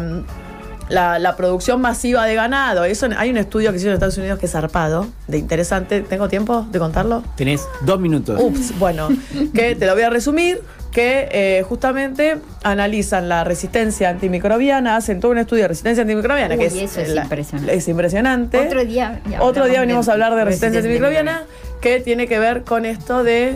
la, 0.89 1.19
la 1.19 1.35
producción 1.37 1.79
masiva 1.81 2.25
de 2.25 2.35
ganado, 2.35 2.83
eso 2.85 3.07
hay 3.17 3.29
un 3.29 3.37
estudio 3.37 3.71
que 3.71 3.77
hizo 3.77 3.87
en 3.87 3.93
Estados 3.93 4.17
Unidos 4.17 4.39
que 4.39 4.45
es 4.45 4.51
zarpado, 4.51 5.07
de 5.27 5.37
interesante. 5.37 6.01
¿Tengo 6.01 6.27
tiempo 6.27 6.65
de 6.71 6.79
contarlo? 6.79 7.23
Tenés 7.35 7.65
dos 7.81 7.99
minutos. 7.99 8.39
Ups, 8.41 8.77
bueno, 8.79 9.07
que 9.53 9.75
te 9.75 9.85
lo 9.85 9.93
voy 9.93 10.03
a 10.03 10.09
resumir, 10.09 10.61
que 10.91 11.29
eh, 11.31 11.63
justamente 11.67 12.37
analizan 12.63 13.29
la 13.29 13.45
resistencia 13.45 14.09
antimicrobiana, 14.09 14.97
hacen 14.97 15.21
todo 15.21 15.31
un 15.31 15.37
estudio 15.37 15.63
de 15.63 15.67
resistencia 15.69 16.01
antimicrobiana, 16.01 16.57
que 16.57 16.65
es, 16.65 16.73
eso 16.75 16.99
es 16.99 17.09
la- 17.09 17.23
impresionante. 17.23 17.73
es 17.75 17.87
impresionante. 17.87 18.57
Otro 18.59 18.83
día. 18.83 19.21
Otro 19.39 19.65
día 19.67 19.79
venimos 19.79 20.09
a 20.09 20.13
hablar 20.13 20.35
de 20.35 20.43
resistencia 20.43 20.81
resistencia 20.81 21.07
antimicrobiana, 21.13 21.43
que 21.81 22.01
tiene 22.01 22.27
que 22.27 22.39
ver 22.39 22.63
con 22.63 22.85
esto 22.85 23.23
de 23.23 23.55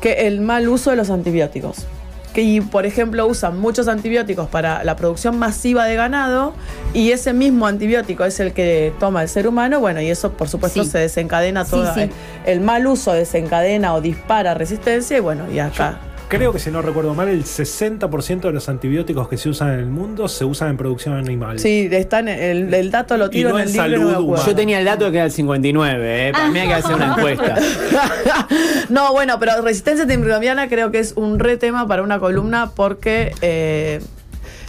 que 0.00 0.26
el 0.26 0.40
mal 0.40 0.66
uso 0.68 0.88
de 0.90 0.96
los 0.96 1.10
antibióticos. 1.10 1.86
Y, 2.40 2.60
por 2.60 2.86
ejemplo, 2.86 3.26
usan 3.26 3.58
muchos 3.58 3.86
antibióticos 3.88 4.48
para 4.48 4.82
la 4.84 4.96
producción 4.96 5.38
masiva 5.38 5.84
de 5.84 5.94
ganado 5.94 6.54
y 6.94 7.10
ese 7.12 7.32
mismo 7.32 7.66
antibiótico 7.66 8.24
es 8.24 8.40
el 8.40 8.52
que 8.52 8.92
toma 8.98 9.22
el 9.22 9.28
ser 9.28 9.46
humano, 9.46 9.78
bueno, 9.80 10.00
y 10.00 10.08
eso 10.08 10.32
por 10.32 10.48
supuesto 10.48 10.82
Sí. 10.84 10.90
se 10.90 10.98
desencadena 10.98 11.64
Sí, 11.64 11.70
todo. 11.72 11.92
sí. 11.94 12.00
El, 12.00 12.10
el 12.46 12.60
mal 12.60 12.86
uso 12.86 13.12
desencadena 13.12 13.94
o 13.94 14.00
dispara 14.00 14.54
resistencia 14.54 15.16
y 15.16 15.20
bueno, 15.20 15.44
y 15.52 15.58
acá. 15.58 15.98
Creo 16.30 16.52
que 16.52 16.58
si 16.60 16.70
no 16.70 16.80
recuerdo 16.80 17.12
mal, 17.12 17.28
el 17.28 17.44
60% 17.44 18.40
de 18.40 18.52
los 18.52 18.68
antibióticos 18.68 19.28
que 19.28 19.36
se 19.36 19.48
usan 19.48 19.72
en 19.74 19.80
el 19.80 19.86
mundo 19.86 20.28
se 20.28 20.44
usan 20.44 20.68
en 20.70 20.76
producción 20.76 21.14
animal. 21.16 21.58
Sí, 21.58 21.88
está 21.90 22.20
en 22.20 22.28
el, 22.28 22.72
el 22.72 22.90
dato 22.92 23.16
lo 23.16 23.26
Y 23.26 23.30
tiro 23.30 23.50
no 23.50 23.58
en 23.58 23.68
el 23.68 23.74
en 23.76 23.90
libro. 23.90 23.96
y 24.00 24.04
no 24.04 24.12
salud. 24.36 24.46
Yo 24.46 24.54
tenía 24.54 24.78
el 24.78 24.84
dato 24.84 25.06
de 25.06 25.10
que 25.10 25.16
era 25.16 25.26
el 25.26 25.32
59, 25.32 26.28
¿eh? 26.28 26.32
Para 26.32 26.48
mí 26.48 26.58
hay 26.60 26.68
que 26.68 26.74
hacer 26.74 26.94
una 26.94 27.14
encuesta. 27.16 27.56
no, 28.88 29.12
bueno, 29.12 29.38
pero 29.40 29.60
resistencia 29.62 30.04
antimicrobiana 30.04 30.68
creo 30.68 30.90
que 30.90 31.00
es 31.00 31.12
un 31.16 31.38
re 31.38 31.56
tema 31.56 31.86
para 31.88 32.02
una 32.02 32.18
columna 32.20 32.70
porque 32.76 33.34
eh, 33.42 34.00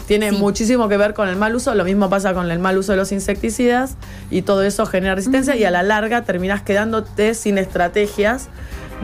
tiene 0.08 0.32
Sí. 0.32 0.38
muchísimo 0.38 0.89
que 0.89 0.97
ver 0.97 1.13
con 1.13 1.30
el 1.30 1.36
mal 1.36 1.56
uso. 1.56 1.76
Lo 1.76 1.84
mismo 1.86 2.10
pasa 2.10 2.34
con 2.34 2.50
el 2.50 2.60
mal 2.60 2.78
uso 2.78 2.91
de 2.93 2.97
los 2.97 3.12
insecticidas 3.12 3.95
y 4.30 4.41
todo 4.41 4.63
eso 4.63 4.86
genera 4.86 5.15
resistencia 5.15 5.56
y 5.56 5.63
a 5.63 5.71
la 5.71 5.84
larga 5.84 6.24
terminas 6.24 6.63
quedándote 6.63 7.34
sin 7.34 7.58
estrategias 7.58 8.50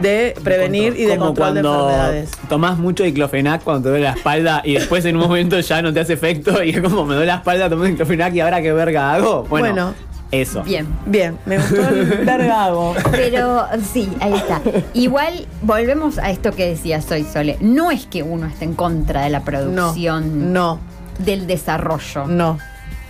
de 0.00 0.34
prevenir 0.44 0.94
y 0.96 1.04
de 1.04 1.16
Como 1.16 1.26
control 1.34 1.54
de 1.54 1.60
cuando 1.62 1.88
enfermedades. 1.90 2.30
tomás 2.48 2.78
mucho 2.78 3.02
diclofenac 3.04 3.62
cuando 3.64 3.82
te 3.84 3.88
duele 3.90 4.04
la 4.04 4.12
espalda 4.12 4.62
y 4.64 4.74
después 4.74 5.04
en 5.04 5.16
un 5.16 5.22
momento 5.22 5.58
ya 5.60 5.82
no 5.82 5.92
te 5.92 6.00
hace 6.00 6.12
efecto 6.14 6.62
y 6.62 6.70
es 6.70 6.80
como 6.80 7.04
me 7.04 7.14
duele 7.14 7.26
la 7.28 7.36
espalda, 7.36 7.68
tomé 7.68 7.88
diclofenac 7.88 8.34
y 8.34 8.40
ahora 8.40 8.62
qué 8.62 8.72
verga 8.72 9.12
hago. 9.14 9.44
Bueno, 9.44 9.66
Bueno. 9.68 9.94
eso. 10.30 10.62
Bien. 10.62 10.86
Bien, 11.06 11.38
me 11.46 11.56
gustó 11.58 11.88
el 11.88 12.04
vergago. 12.24 12.94
Pero 13.10 13.66
sí, 13.92 14.08
ahí 14.20 14.34
está. 14.34 14.60
Igual 14.94 15.46
volvemos 15.62 16.18
a 16.18 16.30
esto 16.30 16.52
que 16.52 16.68
decías 16.68 17.10
hoy, 17.10 17.24
Sole. 17.24 17.56
No 17.60 17.90
es 17.90 18.06
que 18.06 18.22
uno 18.22 18.46
esté 18.46 18.66
en 18.66 18.74
contra 18.74 19.22
de 19.22 19.30
la 19.30 19.38
No, 19.40 19.44
producción 19.44 20.52
no, 20.52 20.78
del 21.18 21.46
desarrollo. 21.46 22.26
no. 22.26 22.58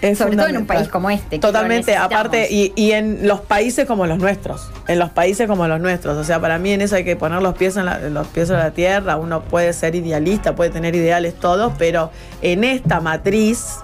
Es 0.00 0.18
Sobre 0.18 0.36
todo 0.36 0.46
en 0.46 0.58
un 0.58 0.66
país 0.66 0.88
como 0.88 1.10
este, 1.10 1.38
Totalmente, 1.38 1.96
aparte, 1.96 2.48
y, 2.50 2.72
y 2.76 2.92
en 2.92 3.26
los 3.26 3.40
países 3.40 3.84
como 3.86 4.06
los 4.06 4.18
nuestros. 4.18 4.70
En 4.86 4.98
los 4.98 5.10
países 5.10 5.48
como 5.48 5.66
los 5.66 5.80
nuestros. 5.80 6.16
O 6.16 6.24
sea, 6.24 6.40
para 6.40 6.58
mí 6.58 6.72
en 6.72 6.82
eso 6.82 6.94
hay 6.94 7.04
que 7.04 7.16
poner 7.16 7.42
los 7.42 7.56
pies 7.56 7.76
en 7.76 7.86
la, 7.86 7.98
los 7.98 8.28
pies 8.28 8.48
en 8.50 8.56
la 8.58 8.70
tierra. 8.70 9.16
Uno 9.16 9.42
puede 9.42 9.72
ser 9.72 9.96
idealista, 9.96 10.54
puede 10.54 10.70
tener 10.70 10.94
ideales 10.94 11.34
todos, 11.34 11.72
pero 11.78 12.10
en 12.42 12.64
esta 12.64 13.00
matriz. 13.00 13.78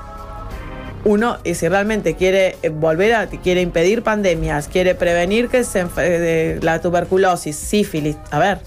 Uno, 1.05 1.37
y 1.45 1.55
si 1.55 1.69
realmente 1.69 2.15
quiere 2.15 2.57
eh, 2.63 2.71
volver 2.71 3.15
a, 3.15 3.27
quiere 3.27 3.61
impedir 3.61 4.03
pandemias, 4.03 4.69
quiere 4.69 4.95
prevenir 4.95 5.49
que 5.49 5.63
se 5.63 6.59
la 6.63 6.81
tuberculosis, 6.81 7.57
sífilis, 7.57 8.17
a 8.31 8.39
ver, 8.39 8.61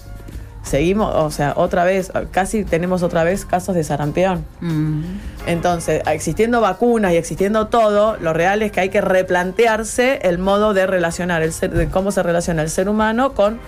seguimos, 0.68 1.14
o 1.14 1.30
sea, 1.30 1.54
otra 1.56 1.84
vez, 1.84 2.12
casi 2.30 2.64
tenemos 2.64 3.02
otra 3.02 3.24
vez 3.24 3.44
casos 3.44 3.74
de 3.74 3.82
sarampión. 3.82 4.44
Mm. 4.60 5.02
Entonces, 5.46 6.02
existiendo 6.06 6.60
vacunas 6.60 7.12
y 7.12 7.16
existiendo 7.16 7.66
todo, 7.66 8.16
lo 8.18 8.32
real 8.32 8.62
es 8.62 8.70
que 8.72 8.80
hay 8.80 8.88
que 8.90 9.00
replantearse 9.00 10.20
el 10.22 10.38
modo 10.38 10.74
de 10.74 10.86
relacionar, 10.86 11.42
el 11.42 11.52
ser- 11.52 11.72
de 11.72 11.88
cómo 11.88 12.12
se 12.12 12.22
relaciona 12.22 12.62
el 12.62 12.70
ser 12.70 12.88
humano 12.88 13.32
con, 13.34 13.58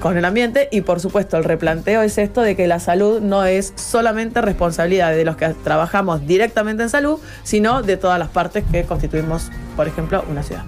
con 0.00 0.16
el 0.16 0.24
ambiente 0.24 0.68
y 0.72 0.80
por 0.80 0.98
supuesto 1.00 1.36
el 1.36 1.44
replanteo 1.44 2.00
es 2.02 2.16
esto 2.16 2.40
de 2.40 2.56
que 2.56 2.66
la 2.66 2.80
salud 2.80 3.20
no 3.20 3.44
es 3.44 3.72
solamente 3.76 4.40
responsabilidad 4.40 5.10
de 5.12 5.24
los 5.26 5.36
que 5.36 5.48
trabajamos 5.62 6.26
directamente 6.26 6.82
en 6.84 6.88
salud, 6.88 7.18
sino 7.42 7.82
de 7.82 7.96
todas 7.98 8.18
las 8.18 8.28
partes 8.28 8.64
que 8.70 8.84
constituimos, 8.84 9.50
por 9.76 9.88
ejemplo, 9.88 10.24
una 10.30 10.42
ciudad. 10.42 10.62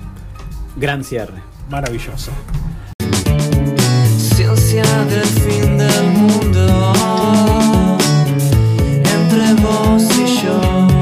Gran 0.76 1.02
cierre. 1.04 1.40
Maravilloso 1.70 2.30
conciencia 4.46 5.04
del 5.04 5.24
fin 5.24 5.76
del 5.76 6.02
mundo 6.12 6.92
entre 9.04 9.54
vos 9.62 10.04
y 10.18 10.44
yo. 10.44 10.91